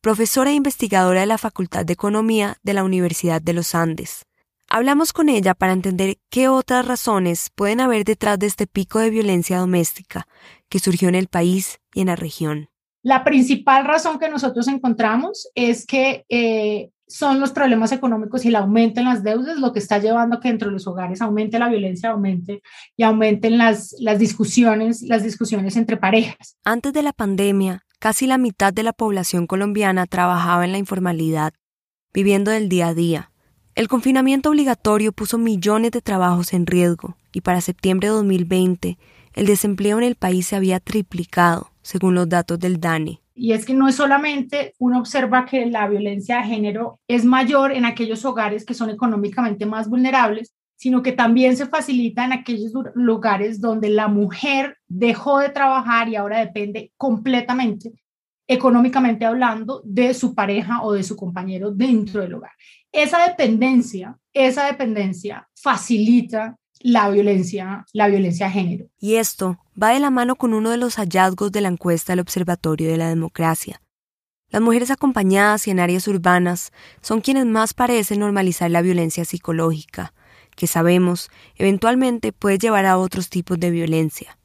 profesora 0.00 0.50
e 0.50 0.54
investigadora 0.54 1.20
de 1.20 1.26
la 1.26 1.38
Facultad 1.38 1.84
de 1.84 1.92
Economía 1.92 2.56
de 2.62 2.74
la 2.74 2.84
Universidad 2.84 3.42
de 3.42 3.52
los 3.52 3.74
Andes. 3.74 4.26
Hablamos 4.68 5.12
con 5.12 5.28
ella 5.28 5.54
para 5.54 5.72
entender 5.72 6.18
qué 6.30 6.48
otras 6.48 6.86
razones 6.86 7.50
pueden 7.54 7.80
haber 7.80 8.04
detrás 8.04 8.38
de 8.38 8.46
este 8.46 8.66
pico 8.66 8.98
de 8.98 9.10
violencia 9.10 9.58
doméstica 9.58 10.26
que 10.68 10.80
surgió 10.80 11.08
en 11.08 11.14
el 11.14 11.28
país 11.28 11.78
y 11.94 12.00
en 12.00 12.08
la 12.08 12.16
región. 12.16 12.68
La 13.02 13.22
principal 13.22 13.84
razón 13.84 14.18
que 14.18 14.28
nosotros 14.28 14.66
encontramos 14.66 15.48
es 15.54 15.86
que 15.86 16.24
eh, 16.28 16.90
son 17.06 17.38
los 17.38 17.52
problemas 17.52 17.92
económicos 17.92 18.44
y 18.44 18.48
el 18.48 18.56
aumento 18.56 19.00
en 19.00 19.06
las 19.06 19.22
deudas 19.22 19.58
lo 19.58 19.72
que 19.72 19.78
está 19.78 19.98
llevando 19.98 20.36
a 20.36 20.40
que 20.40 20.48
dentro 20.48 20.68
de 20.68 20.74
los 20.74 20.86
hogares 20.88 21.22
aumente 21.22 21.58
la 21.58 21.68
violencia, 21.68 22.10
aumente 22.10 22.62
y 22.96 23.04
aumenten 23.04 23.58
las, 23.58 23.94
las 24.00 24.18
discusiones, 24.18 25.02
las 25.02 25.22
discusiones 25.22 25.76
entre 25.76 25.96
parejas. 25.96 26.56
Antes 26.64 26.92
de 26.92 27.02
la 27.02 27.12
pandemia, 27.12 27.85
Casi 27.98 28.26
la 28.26 28.36
mitad 28.36 28.74
de 28.74 28.82
la 28.82 28.92
población 28.92 29.46
colombiana 29.46 30.06
trabajaba 30.06 30.64
en 30.64 30.72
la 30.72 30.78
informalidad, 30.78 31.54
viviendo 32.12 32.50
del 32.50 32.68
día 32.68 32.88
a 32.88 32.94
día. 32.94 33.30
El 33.74 33.88
confinamiento 33.88 34.50
obligatorio 34.50 35.12
puso 35.12 35.38
millones 35.38 35.92
de 35.92 36.02
trabajos 36.02 36.52
en 36.52 36.66
riesgo 36.66 37.16
y 37.32 37.40
para 37.40 37.60
septiembre 37.60 38.08
de 38.08 38.14
2020 38.14 38.98
el 39.32 39.46
desempleo 39.46 39.98
en 39.98 40.04
el 40.04 40.14
país 40.14 40.46
se 40.46 40.56
había 40.56 40.80
triplicado, 40.80 41.70
según 41.82 42.14
los 42.14 42.28
datos 42.28 42.58
del 42.58 42.80
DANE. 42.80 43.20
Y 43.34 43.52
es 43.52 43.66
que 43.66 43.74
no 43.74 43.86
es 43.86 43.96
solamente 43.96 44.74
uno 44.78 44.98
observa 44.98 45.44
que 45.44 45.66
la 45.66 45.86
violencia 45.88 46.38
de 46.38 46.44
género 46.44 47.00
es 47.06 47.26
mayor 47.26 47.72
en 47.72 47.84
aquellos 47.84 48.24
hogares 48.24 48.64
que 48.64 48.72
son 48.72 48.88
económicamente 48.88 49.66
más 49.66 49.90
vulnerables, 49.90 50.54
sino 50.76 51.02
que 51.02 51.12
también 51.12 51.56
se 51.56 51.66
facilita 51.66 52.24
en 52.24 52.32
aquellos 52.32 52.72
lugares 52.94 53.60
donde 53.60 53.88
la 53.88 54.08
mujer 54.08 54.76
dejó 54.86 55.38
de 55.38 55.48
trabajar 55.48 56.08
y 56.08 56.16
ahora 56.16 56.38
depende 56.40 56.92
completamente, 56.96 57.92
económicamente 58.46 59.24
hablando, 59.24 59.82
de 59.84 60.14
su 60.14 60.34
pareja 60.34 60.82
o 60.82 60.92
de 60.92 61.02
su 61.02 61.16
compañero 61.16 61.70
dentro 61.70 62.20
del 62.20 62.34
hogar. 62.34 62.52
Esa 62.92 63.26
dependencia, 63.26 64.18
esa 64.32 64.66
dependencia 64.66 65.48
facilita 65.54 66.56
la 66.80 67.08
violencia, 67.08 67.84
la 67.92 68.08
violencia 68.08 68.46
de 68.46 68.52
género. 68.52 68.86
Y 69.00 69.16
esto 69.16 69.58
va 69.80 69.90
de 69.90 70.00
la 70.00 70.10
mano 70.10 70.36
con 70.36 70.54
uno 70.54 70.70
de 70.70 70.76
los 70.76 70.96
hallazgos 70.96 71.50
de 71.52 71.62
la 71.62 71.68
encuesta 71.68 72.12
del 72.12 72.20
Observatorio 72.20 72.88
de 72.88 72.96
la 72.96 73.08
Democracia. 73.08 73.80
Las 74.50 74.62
mujeres 74.62 74.90
acompañadas 74.90 75.66
y 75.66 75.72
en 75.72 75.80
áreas 75.80 76.06
urbanas 76.06 76.72
son 77.00 77.20
quienes 77.20 77.46
más 77.46 77.74
parecen 77.74 78.20
normalizar 78.20 78.70
la 78.70 78.82
violencia 78.82 79.24
psicológica, 79.24 80.14
que 80.56 80.66
sabemos 80.66 81.30
eventualmente 81.54 82.32
puede 82.32 82.58
llevar 82.58 82.86
a 82.86 82.98
otros 82.98 83.30
tipos 83.30 83.60
de 83.60 83.70
violencia. 83.70 84.36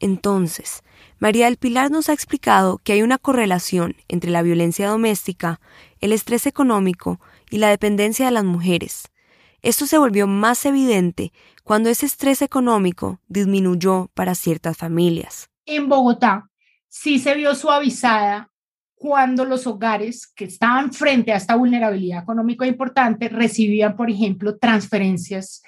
Entonces, 0.00 0.82
María 1.18 1.46
del 1.46 1.56
Pilar 1.56 1.90
nos 1.90 2.08
ha 2.08 2.12
explicado 2.12 2.78
que 2.78 2.92
hay 2.92 3.02
una 3.02 3.18
correlación 3.18 3.96
entre 4.08 4.30
la 4.30 4.42
violencia 4.42 4.88
doméstica, 4.88 5.60
el 6.00 6.12
estrés 6.12 6.46
económico 6.46 7.20
y 7.50 7.58
la 7.58 7.68
dependencia 7.68 8.26
de 8.26 8.32
las 8.32 8.44
mujeres. 8.44 9.10
Esto 9.62 9.86
se 9.86 9.98
volvió 9.98 10.26
más 10.26 10.64
evidente 10.66 11.32
cuando 11.64 11.88
ese 11.88 12.06
estrés 12.06 12.42
económico 12.42 13.20
disminuyó 13.28 14.10
para 14.14 14.34
ciertas 14.34 14.76
familias. 14.76 15.48
En 15.64 15.88
Bogotá 15.88 16.50
sí 16.88 17.18
se 17.18 17.34
vio 17.34 17.54
suavizada 17.54 18.50
cuando 18.96 19.44
los 19.44 19.66
hogares 19.66 20.26
que 20.26 20.46
estaban 20.46 20.92
frente 20.92 21.30
a 21.30 21.36
esta 21.36 21.54
vulnerabilidad 21.54 22.22
económica 22.22 22.66
importante 22.66 23.28
recibían, 23.28 23.94
por 23.94 24.10
ejemplo, 24.10 24.56
transferencias 24.56 25.62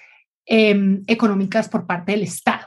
em, 0.47 1.03
económicas 1.07 1.69
por 1.69 1.87
parte 1.87 2.13
del 2.13 2.23
Estado. 2.23 2.67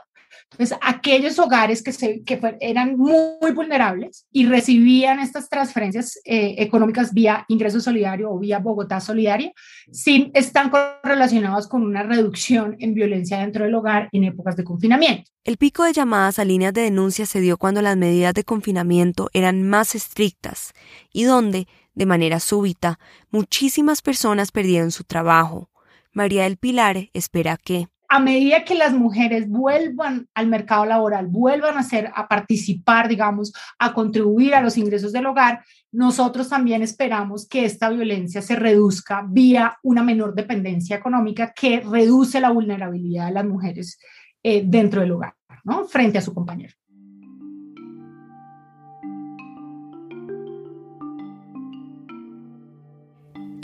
Entonces, 0.52 0.78
aquellos 0.82 1.38
hogares 1.38 1.82
que, 1.82 1.92
se, 1.92 2.22
que 2.22 2.40
eran 2.60 2.96
muy, 2.96 3.52
vulnerables 3.54 4.26
y 4.30 4.46
recibían 4.46 5.18
estas 5.18 5.48
transferencias 5.48 6.18
eh, 6.24 6.56
económicas 6.58 7.12
vía 7.12 7.44
ingreso 7.48 7.80
solidario 7.80 8.30
o 8.30 8.38
vía 8.38 8.58
Bogotá 8.58 9.00
Solidaria, 9.00 9.52
sí 9.90 10.30
están 10.34 10.70
relacionados 11.02 11.68
con 11.68 11.82
una 11.82 12.02
reducción 12.02 12.76
en 12.78 12.94
violencia 12.94 13.38
dentro 13.38 13.64
del 13.64 13.74
hogar 13.74 14.08
en 14.12 14.24
épocas 14.24 14.56
de 14.56 14.64
confinamiento. 14.64 15.30
El 15.44 15.56
pico 15.56 15.84
de 15.84 15.92
llamadas 15.92 16.38
a 16.38 16.44
líneas 16.44 16.72
de 16.72 16.82
denuncia 16.82 17.26
se 17.26 17.40
dio 17.40 17.56
cuando 17.56 17.82
las 17.82 17.96
medidas 17.96 18.34
de 18.34 18.44
confinamiento 18.44 19.28
eran 19.32 19.62
más 19.62 19.94
estrictas 19.94 20.72
y 21.12 21.24
donde, 21.24 21.66
de 21.94 22.06
manera 22.06 22.40
súbita, 22.40 22.98
muchísimas 23.30 24.02
personas 24.02 24.52
perdieron 24.52 24.92
su 24.92 25.04
trabajo. 25.04 25.70
María 26.12 26.44
del 26.44 26.58
Pilar 26.58 27.08
espera 27.12 27.56
que 27.56 27.88
a 28.12 28.18
medida 28.18 28.62
que 28.62 28.74
las 28.74 28.92
mujeres 28.92 29.48
vuelvan 29.48 30.28
al 30.34 30.46
mercado 30.46 30.84
laboral, 30.84 31.28
vuelvan 31.28 31.78
a 31.78 31.82
ser, 31.82 32.12
a 32.14 32.28
participar, 32.28 33.08
digamos, 33.08 33.54
a 33.78 33.94
contribuir 33.94 34.54
a 34.54 34.60
los 34.60 34.76
ingresos 34.76 35.12
del 35.14 35.24
hogar, 35.24 35.64
nosotros 35.92 36.50
también 36.50 36.82
esperamos 36.82 37.48
que 37.48 37.64
esta 37.64 37.88
violencia 37.88 38.42
se 38.42 38.54
reduzca 38.54 39.24
vía 39.26 39.78
una 39.82 40.02
menor 40.02 40.34
dependencia 40.34 40.94
económica 40.94 41.54
que 41.54 41.80
reduce 41.80 42.38
la 42.38 42.50
vulnerabilidad 42.50 43.28
de 43.28 43.32
las 43.32 43.46
mujeres 43.46 43.98
eh, 44.42 44.62
dentro 44.62 45.00
del 45.00 45.12
hogar, 45.12 45.32
¿no? 45.64 45.86
Frente 45.86 46.18
a 46.18 46.22
su 46.22 46.34
compañero. 46.34 46.74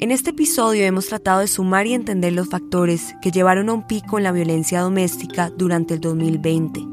En 0.00 0.12
este 0.12 0.30
episodio 0.30 0.84
hemos 0.84 1.08
tratado 1.08 1.40
de 1.40 1.48
sumar 1.48 1.88
y 1.88 1.92
entender 1.92 2.32
los 2.32 2.48
factores 2.48 3.16
que 3.20 3.32
llevaron 3.32 3.68
a 3.68 3.72
un 3.72 3.84
pico 3.84 4.16
en 4.16 4.22
la 4.22 4.30
violencia 4.30 4.80
doméstica 4.80 5.50
durante 5.50 5.94
el 5.94 6.00
2020. 6.00 6.86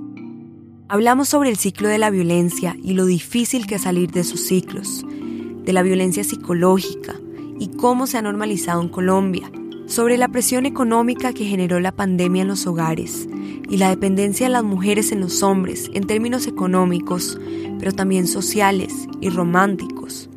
Hablamos 0.87 1.29
sobre 1.29 1.51
el 1.51 1.57
ciclo 1.57 1.87
de 1.87 1.99
la 1.99 2.09
violencia 2.09 2.75
y 2.81 2.93
lo 2.93 3.05
difícil 3.05 3.67
que 3.67 3.75
es 3.75 3.83
salir 3.83 4.09
de 4.09 4.21
esos 4.21 4.39
ciclos, 4.39 5.05
de 5.07 5.71
la 5.71 5.83
violencia 5.83 6.23
psicológica 6.23 7.13
y 7.59 7.67
cómo 7.77 8.07
se 8.07 8.17
ha 8.17 8.23
normalizado 8.23 8.81
en 8.81 8.89
Colombia, 8.89 9.51
sobre 9.85 10.17
la 10.17 10.29
presión 10.29 10.65
económica 10.65 11.31
que 11.31 11.45
generó 11.45 11.79
la 11.79 11.91
pandemia 11.91 12.41
en 12.41 12.47
los 12.47 12.65
hogares 12.65 13.29
y 13.69 13.77
la 13.77 13.89
dependencia 13.89 14.47
de 14.47 14.53
las 14.53 14.63
mujeres 14.63 15.11
en 15.11 15.19
los 15.19 15.43
hombres 15.43 15.91
en 15.93 16.07
términos 16.07 16.47
económicos, 16.47 17.39
pero 17.77 17.91
también 17.91 18.25
sociales 18.25 19.07
y 19.21 19.29
románticos. 19.29 20.27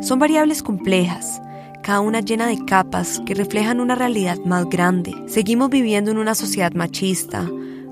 Son 0.00 0.20
variables 0.20 0.62
complejas 0.62 1.40
cada 1.86 2.00
una 2.00 2.18
llena 2.18 2.48
de 2.48 2.64
capas 2.64 3.22
que 3.24 3.34
reflejan 3.34 3.78
una 3.78 3.94
realidad 3.94 4.38
más 4.44 4.68
grande. 4.68 5.14
Seguimos 5.28 5.70
viviendo 5.70 6.10
en 6.10 6.18
una 6.18 6.34
sociedad 6.34 6.72
machista, 6.72 7.48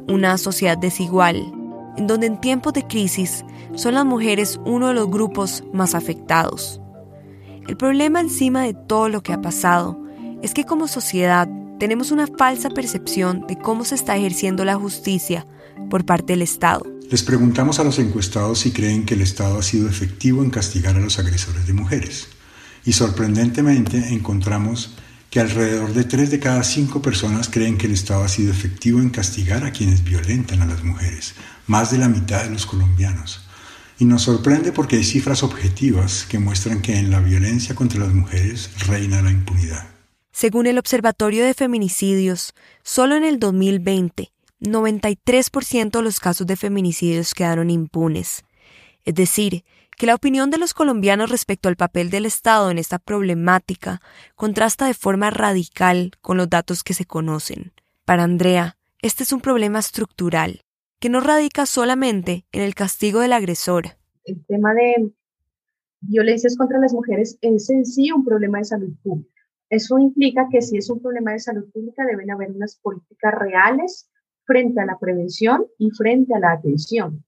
una 0.08 0.36
sociedad 0.36 0.76
desigual, 0.76 1.36
en 1.96 2.08
donde 2.08 2.26
en 2.26 2.40
tiempos 2.40 2.72
de 2.72 2.84
crisis 2.88 3.44
son 3.76 3.94
las 3.94 4.04
mujeres 4.04 4.58
uno 4.64 4.88
de 4.88 4.94
los 4.94 5.08
grupos 5.08 5.62
más 5.72 5.94
afectados. 5.94 6.80
El 7.68 7.76
problema 7.76 8.20
encima 8.20 8.64
de 8.64 8.74
todo 8.74 9.08
lo 9.08 9.22
que 9.22 9.32
ha 9.32 9.40
pasado 9.40 9.96
es 10.42 10.54
que 10.54 10.64
como 10.64 10.88
sociedad 10.88 11.48
tenemos 11.78 12.10
una 12.10 12.26
falsa 12.26 12.70
percepción 12.70 13.46
de 13.46 13.56
cómo 13.56 13.84
se 13.84 13.94
está 13.94 14.16
ejerciendo 14.16 14.64
la 14.64 14.74
justicia 14.74 15.46
por 15.88 16.04
parte 16.04 16.32
del 16.32 16.42
Estado. 16.42 16.84
Les 17.12 17.22
preguntamos 17.22 17.78
a 17.78 17.84
los 17.84 18.00
encuestados 18.00 18.58
si 18.58 18.72
creen 18.72 19.06
que 19.06 19.14
el 19.14 19.20
Estado 19.20 19.56
ha 19.56 19.62
sido 19.62 19.88
efectivo 19.88 20.42
en 20.42 20.50
castigar 20.50 20.96
a 20.96 21.00
los 21.00 21.20
agresores 21.20 21.64
de 21.68 21.74
mujeres 21.74 22.26
y 22.84 22.92
sorprendentemente 22.92 24.12
encontramos 24.12 24.94
que 25.30 25.40
alrededor 25.40 25.92
de 25.92 26.04
3 26.04 26.30
de 26.30 26.38
cada 26.38 26.62
5 26.62 27.02
personas 27.02 27.48
creen 27.48 27.76
que 27.76 27.86
el 27.86 27.92
Estado 27.92 28.22
ha 28.22 28.28
sido 28.28 28.52
efectivo 28.52 29.00
en 29.00 29.10
castigar 29.10 29.64
a 29.64 29.72
quienes 29.72 30.04
violentan 30.04 30.62
a 30.62 30.66
las 30.66 30.84
mujeres, 30.84 31.34
más 31.66 31.90
de 31.90 31.98
la 31.98 32.08
mitad 32.08 32.44
de 32.44 32.50
los 32.50 32.66
colombianos. 32.66 33.44
Y 33.98 34.04
nos 34.04 34.22
sorprende 34.22 34.70
porque 34.70 34.96
hay 34.96 35.04
cifras 35.04 35.42
objetivas 35.42 36.24
que 36.28 36.38
muestran 36.38 36.82
que 36.82 36.96
en 36.96 37.10
la 37.10 37.20
violencia 37.20 37.74
contra 37.74 38.00
las 38.00 38.12
mujeres 38.12 38.70
reina 38.86 39.22
la 39.22 39.30
impunidad. 39.30 39.88
Según 40.30 40.66
el 40.66 40.78
Observatorio 40.78 41.44
de 41.44 41.54
Feminicidios, 41.54 42.54
solo 42.82 43.16
en 43.16 43.24
el 43.24 43.38
2020, 43.38 44.32
93% 44.60 45.90
de 45.90 46.02
los 46.02 46.20
casos 46.20 46.46
de 46.46 46.56
feminicidios 46.56 47.34
quedaron 47.34 47.70
impunes. 47.70 48.44
Es 49.04 49.14
decir, 49.14 49.64
que 49.96 50.06
la 50.06 50.14
opinión 50.14 50.50
de 50.50 50.58
los 50.58 50.74
colombianos 50.74 51.30
respecto 51.30 51.68
al 51.68 51.76
papel 51.76 52.10
del 52.10 52.26
Estado 52.26 52.70
en 52.70 52.78
esta 52.78 52.98
problemática 52.98 54.00
contrasta 54.34 54.86
de 54.86 54.94
forma 54.94 55.30
radical 55.30 56.12
con 56.20 56.36
los 56.36 56.50
datos 56.50 56.82
que 56.82 56.94
se 56.94 57.04
conocen. 57.04 57.72
Para 58.04 58.24
Andrea, 58.24 58.76
este 59.02 59.22
es 59.22 59.32
un 59.32 59.40
problema 59.40 59.78
estructural, 59.78 60.62
que 60.98 61.08
no 61.08 61.20
radica 61.20 61.66
solamente 61.66 62.44
en 62.52 62.62
el 62.62 62.74
castigo 62.74 63.20
del 63.20 63.32
agresor. 63.32 63.84
El 64.24 64.44
tema 64.46 64.74
de 64.74 65.12
violencias 66.00 66.56
contra 66.56 66.78
las 66.78 66.92
mujeres 66.92 67.38
es 67.40 67.70
en 67.70 67.84
sí 67.84 68.10
un 68.12 68.24
problema 68.24 68.58
de 68.58 68.64
salud 68.64 68.94
pública. 69.02 69.30
Eso 69.70 69.98
implica 69.98 70.48
que 70.50 70.62
si 70.62 70.76
es 70.76 70.90
un 70.90 71.00
problema 71.00 71.32
de 71.32 71.40
salud 71.40 71.70
pública 71.72 72.04
deben 72.04 72.30
haber 72.30 72.50
unas 72.50 72.76
políticas 72.76 73.34
reales 73.34 74.08
frente 74.44 74.80
a 74.80 74.86
la 74.86 74.98
prevención 74.98 75.66
y 75.78 75.90
frente 75.90 76.34
a 76.34 76.38
la 76.38 76.52
atención 76.52 77.24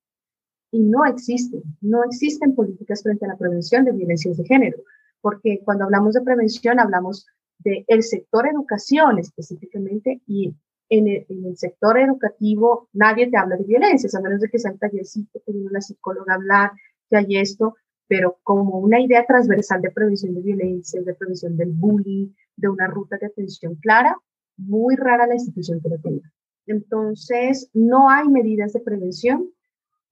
y 0.71 0.81
no 0.81 1.05
existen, 1.05 1.63
no 1.81 2.05
existen 2.05 2.55
políticas 2.55 3.03
frente 3.03 3.25
a 3.25 3.29
la 3.29 3.37
prevención 3.37 3.85
de 3.85 3.93
violencias 3.93 4.37
de 4.37 4.45
género, 4.45 4.79
porque 5.21 5.61
cuando 5.65 5.85
hablamos 5.85 6.15
de 6.15 6.23
prevención 6.23 6.81
hablamos 6.81 7.27
del 7.59 7.85
el 7.89 8.03
sector 8.03 8.47
educación 8.47 9.19
específicamente 9.19 10.21
y 10.27 10.55
en 10.89 11.09
el, 11.09 11.57
sector 11.57 11.99
educativo 11.99 12.89
nadie 12.93 13.29
te 13.29 13.37
habla 13.37 13.57
de 13.57 13.65
violencias, 13.65 14.15
a 14.15 14.21
menos 14.21 14.41
de 14.41 14.49
que 14.49 14.59
sea 14.59 14.71
el 14.71 14.79
tallercito 14.79 15.41
que 15.45 15.53
una 15.53 15.81
psicóloga 15.81 16.35
a 16.35 16.37
hablar, 16.37 16.71
que 17.09 17.17
hay 17.17 17.37
esto, 17.39 17.77
pero 18.09 18.39
como 18.43 18.79
una 18.79 19.01
idea 19.01 19.25
transversal 19.27 19.83
de 19.83 19.91
prevención 19.91 20.35
de 20.35 20.43
violencias, 20.43 21.05
de 21.05 21.15
prevención 21.15 21.57
del 21.57 21.73
bullying, 21.73 22.29
de 22.57 22.69
una 22.69 22.87
ruta 22.87 23.17
de 23.21 23.27
atención 23.27 23.75
clara, 23.77 24.17
muy 24.57 24.95
rara 24.97 25.27
la 25.27 25.35
institución 25.35 25.81
que 25.81 25.89
lo 25.89 25.99
tenga. 25.99 26.33
Entonces, 26.67 27.69
no 27.75 28.09
hay 28.09 28.29
medidas 28.29 28.73
de 28.73 28.81
prevención 28.81 29.51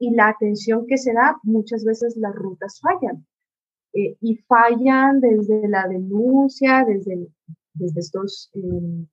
y 0.05 0.14
la 0.14 0.29
atención 0.29 0.87
que 0.87 0.99
se 0.99 1.12
da, 1.12 1.38
muchas 1.43 1.85
veces 1.85 2.17
las 2.17 2.35
rutas 2.35 2.81
fallan. 2.81 3.27
Eh, 3.95 4.17
y 4.21 4.37
fallan 4.49 5.21
desde 5.21 5.69
la 5.69 5.87
denuncia, 5.88 6.85
desde, 6.87 7.29
desde 7.73 8.01
estos, 8.01 8.51
em, 8.55 9.07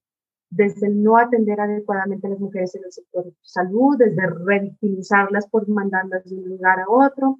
desde 0.50 0.88
el 0.88 1.02
no 1.02 1.16
atender 1.16 1.60
adecuadamente 1.60 2.26
a 2.26 2.30
las 2.30 2.40
mujeres 2.40 2.74
en 2.74 2.84
el 2.84 2.92
sector 2.92 3.24
de 3.24 3.34
salud, 3.42 3.96
desde 3.96 4.26
revictimizarlas 4.26 5.48
por 5.48 5.68
mandarlas 5.68 6.24
de 6.28 6.36
un 6.36 6.48
lugar 6.48 6.80
a 6.80 6.90
otro. 6.90 7.38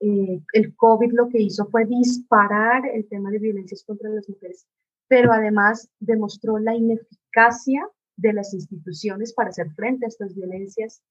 Eh, 0.00 0.40
el 0.52 0.76
COVID 0.76 1.12
lo 1.12 1.28
que 1.28 1.42
hizo 1.42 1.66
fue 1.66 1.84
disparar 1.86 2.86
el 2.86 3.08
tema 3.08 3.30
de 3.30 3.38
violencias 3.38 3.84
contra 3.84 4.08
las 4.10 4.28
mujeres, 4.28 4.66
pero 5.08 5.32
además 5.32 5.90
demostró 6.00 6.58
la 6.58 6.74
ineficacia 6.74 7.86
de 8.16 8.32
las 8.32 8.54
instituciones 8.54 9.32
para 9.34 9.50
hacer 9.50 9.70
frente 9.72 10.06
a 10.06 10.08
estas 10.08 10.34
violencias, 10.34 11.02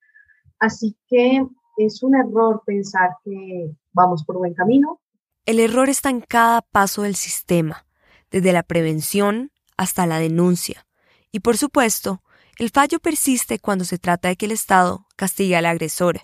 Así 0.61 0.95
que 1.09 1.43
es 1.77 2.03
un 2.03 2.15
error 2.15 2.61
pensar 2.65 3.09
que 3.25 3.71
vamos 3.93 4.23
por 4.23 4.37
buen 4.37 4.53
camino. 4.53 5.01
El 5.47 5.59
error 5.59 5.89
está 5.89 6.11
en 6.11 6.21
cada 6.21 6.61
paso 6.61 7.01
del 7.01 7.15
sistema, 7.15 7.87
desde 8.29 8.53
la 8.53 8.61
prevención 8.61 9.51
hasta 9.75 10.05
la 10.05 10.19
denuncia. 10.19 10.85
Y 11.31 11.39
por 11.39 11.57
supuesto, 11.57 12.21
el 12.59 12.69
fallo 12.69 12.99
persiste 12.99 13.57
cuando 13.57 13.85
se 13.85 13.97
trata 13.97 14.27
de 14.27 14.35
que 14.35 14.45
el 14.45 14.51
Estado 14.51 15.07
castigue 15.15 15.55
al 15.55 15.65
agresor. 15.65 16.21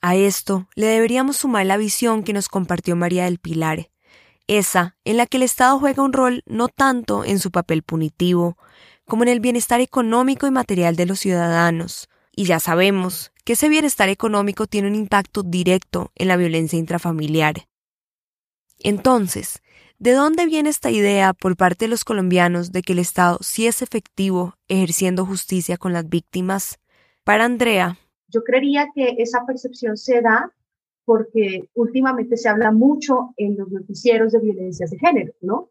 A 0.00 0.16
esto 0.16 0.68
le 0.74 0.88
deberíamos 0.88 1.36
sumar 1.36 1.64
la 1.64 1.76
visión 1.76 2.24
que 2.24 2.32
nos 2.32 2.48
compartió 2.48 2.96
María 2.96 3.26
del 3.26 3.38
Pilar, 3.38 3.90
esa 4.48 4.96
en 5.04 5.16
la 5.16 5.26
que 5.26 5.36
el 5.36 5.44
Estado 5.44 5.78
juega 5.78 6.02
un 6.02 6.12
rol 6.12 6.42
no 6.46 6.66
tanto 6.66 7.24
en 7.24 7.38
su 7.38 7.52
papel 7.52 7.84
punitivo, 7.84 8.58
como 9.06 9.22
en 9.22 9.28
el 9.28 9.38
bienestar 9.38 9.80
económico 9.80 10.48
y 10.48 10.50
material 10.50 10.96
de 10.96 11.06
los 11.06 11.20
ciudadanos, 11.20 12.08
y 12.34 12.44
ya 12.44 12.60
sabemos 12.60 13.32
que 13.44 13.54
ese 13.54 13.68
bienestar 13.68 14.08
económico 14.08 14.66
tiene 14.66 14.88
un 14.88 14.94
impacto 14.94 15.42
directo 15.42 16.10
en 16.14 16.28
la 16.28 16.36
violencia 16.36 16.78
intrafamiliar. 16.78 17.66
Entonces, 18.78 19.62
¿de 19.98 20.12
dónde 20.12 20.46
viene 20.46 20.70
esta 20.70 20.90
idea 20.90 21.34
por 21.34 21.56
parte 21.56 21.84
de 21.84 21.90
los 21.90 22.04
colombianos 22.04 22.72
de 22.72 22.82
que 22.82 22.94
el 22.94 22.98
Estado 22.98 23.38
sí 23.40 23.66
es 23.66 23.82
efectivo 23.82 24.54
ejerciendo 24.68 25.26
justicia 25.26 25.76
con 25.76 25.92
las 25.92 26.08
víctimas? 26.08 26.78
Para 27.24 27.44
Andrea. 27.44 27.98
Yo 28.28 28.42
creería 28.42 28.88
que 28.94 29.14
esa 29.18 29.44
percepción 29.46 29.96
se 29.96 30.20
da 30.20 30.52
porque 31.04 31.68
últimamente 31.74 32.36
se 32.36 32.48
habla 32.48 32.70
mucho 32.72 33.34
en 33.36 33.56
los 33.56 33.70
noticieros 33.70 34.32
de 34.32 34.40
violencias 34.40 34.90
de 34.90 34.98
género, 34.98 35.32
¿no? 35.40 35.68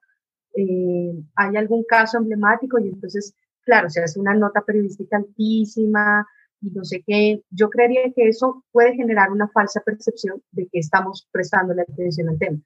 Eh, 0.56 1.14
hay 1.36 1.56
algún 1.56 1.84
caso 1.84 2.18
emblemático 2.18 2.78
y 2.80 2.90
entonces, 2.90 3.34
claro, 3.64 3.90
se 3.90 4.02
hace 4.02 4.20
una 4.20 4.34
nota 4.34 4.62
periodística 4.62 5.18
altísima, 5.18 6.26
y 6.62 6.70
no 6.72 6.84
sé 6.84 7.04
qué, 7.06 7.44
yo 7.50 7.70
creería 7.70 8.12
que 8.16 8.28
eso 8.28 8.64
puede 8.72 8.96
generar 8.96 9.32
una 9.32 9.50
falsa 9.50 9.82
percepción 9.82 10.42
de 10.52 10.68
que 10.68 10.80
estamos 10.80 11.28
prestando 11.32 11.74
atención 11.74 12.30
al 12.30 12.38
tema. 12.38 12.60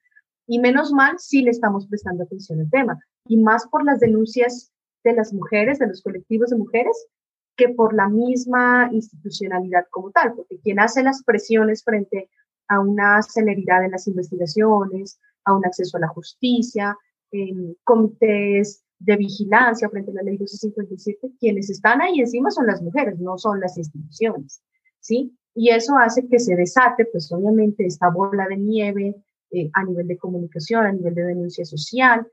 Y 0.47 0.59
menos 0.59 0.91
mal 0.91 1.17
si 1.17 1.41
le 1.41 1.51
estamos 1.51 1.87
prestando 1.87 2.23
atención 2.23 2.59
al 2.59 2.69
tema. 2.69 2.99
Y 3.27 3.37
más 3.37 3.67
por 3.67 3.83
las 3.83 3.99
denuncias 3.99 4.71
de 5.03 5.13
las 5.13 5.33
mujeres, 5.33 5.79
de 5.79 5.87
los 5.87 6.01
colectivos 6.03 6.49
de 6.49 6.57
mujeres, 6.57 7.07
que 7.55 7.69
por 7.69 7.93
la 7.93 8.09
misma 8.09 8.89
institucionalidad 8.91 9.85
como 9.89 10.11
tal, 10.11 10.33
porque 10.35 10.59
quien 10.59 10.79
hace 10.79 11.01
las 11.03 11.23
presiones 11.23 11.83
frente 11.83 12.29
a 12.67 12.79
una 12.79 13.21
celeridad 13.21 13.83
en 13.83 13.91
las 13.91 14.07
investigaciones, 14.07 15.19
a 15.45 15.55
un 15.55 15.65
acceso 15.65 15.97
a 15.97 16.01
la 16.01 16.07
justicia, 16.09 16.97
en 17.31 17.75
comités 17.83 18.84
de 18.99 19.17
vigilancia 19.17 19.89
frente 19.89 20.11
a 20.11 20.15
la 20.15 20.23
ley 20.23 20.37
257, 20.37 21.33
quienes 21.39 21.69
están 21.69 22.01
ahí 22.01 22.19
encima 22.19 22.49
son 22.51 22.67
las 22.67 22.81
mujeres, 22.81 23.19
no 23.19 23.37
son 23.37 23.59
las 23.59 23.77
instituciones, 23.77 24.61
¿sí? 24.99 25.37
Y 25.53 25.69
eso 25.69 25.97
hace 25.97 26.27
que 26.27 26.39
se 26.39 26.55
desate, 26.55 27.05
pues 27.05 27.31
obviamente, 27.31 27.85
esta 27.85 28.09
bola 28.09 28.47
de 28.47 28.57
nieve 28.57 29.15
eh, 29.51 29.69
a 29.73 29.83
nivel 29.83 30.07
de 30.07 30.17
comunicación, 30.17 30.85
a 30.85 30.91
nivel 30.91 31.15
de 31.15 31.23
denuncia 31.23 31.65
social, 31.65 32.27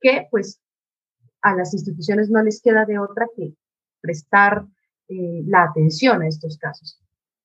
que 0.00 0.26
pues 0.30 0.60
a 1.40 1.54
las 1.54 1.72
instituciones 1.72 2.30
no 2.30 2.42
les 2.42 2.60
queda 2.60 2.84
de 2.84 2.98
otra 2.98 3.26
que 3.34 3.54
prestar 4.00 4.66
eh, 5.08 5.42
la 5.46 5.64
atención 5.64 6.22
a 6.22 6.28
estos 6.28 6.58
casos, 6.58 7.00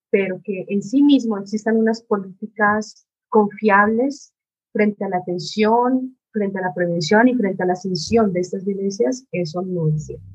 pero 0.10 0.42
que 0.44 0.66
en 0.68 0.82
sí 0.82 1.02
mismo 1.04 1.38
existan 1.38 1.78
unas 1.78 2.04
políticas 2.04 3.08
confiables 3.30 4.34
frente 4.72 5.06
a 5.06 5.10
la 5.10 5.18
atención, 5.18 6.18
frente 6.34 6.58
a 6.58 6.62
la 6.62 6.74
prevención 6.74 7.28
y 7.28 7.36
frente 7.36 7.64
a 7.64 7.68
la 7.68 7.74
atención 7.74 8.34
de 8.34 8.42
estas 8.42 8.66
violencias, 8.66 9.24
eso 9.32 9.62
no 9.62 9.88
es 9.88 10.08
cierto. 10.08 10.26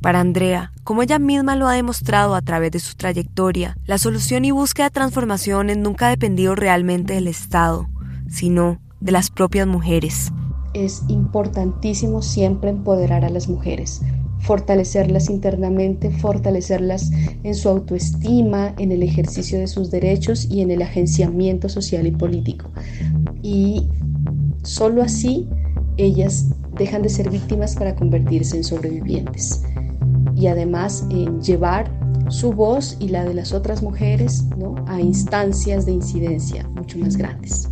Para 0.00 0.20
Andrea, 0.20 0.72
como 0.82 1.02
ella 1.02 1.18
misma 1.18 1.54
lo 1.56 1.68
ha 1.68 1.74
demostrado 1.74 2.34
a 2.34 2.42
través 2.42 2.72
de 2.72 2.80
su 2.80 2.94
trayectoria, 2.96 3.76
la 3.86 3.98
solución 3.98 4.44
y 4.44 4.50
búsqueda 4.50 4.86
de 4.86 4.94
transformaciones 4.94 5.78
nunca 5.78 6.06
ha 6.06 6.10
dependido 6.10 6.54
realmente 6.54 7.14
del 7.14 7.28
Estado, 7.28 7.88
sino 8.28 8.80
de 9.00 9.12
las 9.12 9.30
propias 9.30 9.66
mujeres. 9.66 10.30
Es 10.74 11.02
importantísimo 11.08 12.20
siempre 12.20 12.70
empoderar 12.70 13.24
a 13.24 13.30
las 13.30 13.48
mujeres, 13.48 14.02
fortalecerlas 14.40 15.30
internamente, 15.30 16.10
fortalecerlas 16.10 17.10
en 17.42 17.54
su 17.54 17.68
autoestima, 17.68 18.74
en 18.78 18.92
el 18.92 19.02
ejercicio 19.02 19.58
de 19.58 19.68
sus 19.68 19.90
derechos 19.90 20.46
y 20.50 20.60
en 20.60 20.70
el 20.70 20.82
agenciamiento 20.82 21.68
social 21.68 22.06
y 22.06 22.10
político. 22.10 22.70
Y 23.42 23.88
solo 24.64 25.02
así 25.02 25.48
ellas 25.96 26.50
dejan 26.76 27.02
de 27.02 27.08
ser 27.08 27.30
víctimas 27.30 27.76
para 27.76 27.94
convertirse 27.94 28.56
en 28.56 28.64
sobrevivientes. 28.64 29.62
Y 30.34 30.48
además 30.48 31.06
en 31.10 31.40
llevar 31.40 31.88
su 32.28 32.52
voz 32.52 32.96
y 32.98 33.08
la 33.08 33.24
de 33.24 33.34
las 33.34 33.52
otras 33.52 33.82
mujeres 33.82 34.44
a 34.86 35.00
instancias 35.00 35.86
de 35.86 35.92
incidencia 35.92 36.66
mucho 36.70 36.98
más 36.98 37.16
grandes. 37.16 37.68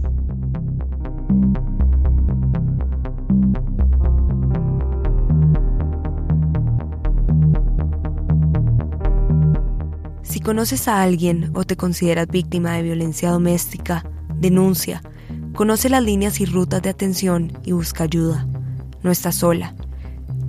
Si 10.22 10.40
conoces 10.40 10.87
a 10.88 11.02
alguien 11.02 11.50
o 11.55 11.64
te 11.64 11.76
consideras 11.76 12.28
víctima 12.28 12.74
de 12.76 12.83
violencia 12.83 13.31
doméstica, 13.31 14.05
denuncia, 14.38 15.02
conoce 15.54 15.88
las 15.88 16.02
líneas 16.02 16.40
y 16.40 16.46
rutas 16.46 16.82
de 16.82 16.90
atención 16.90 17.52
y 17.64 17.72
busca 17.72 18.04
ayuda. 18.04 18.46
No 19.02 19.10
estás 19.10 19.36
sola 19.36 19.74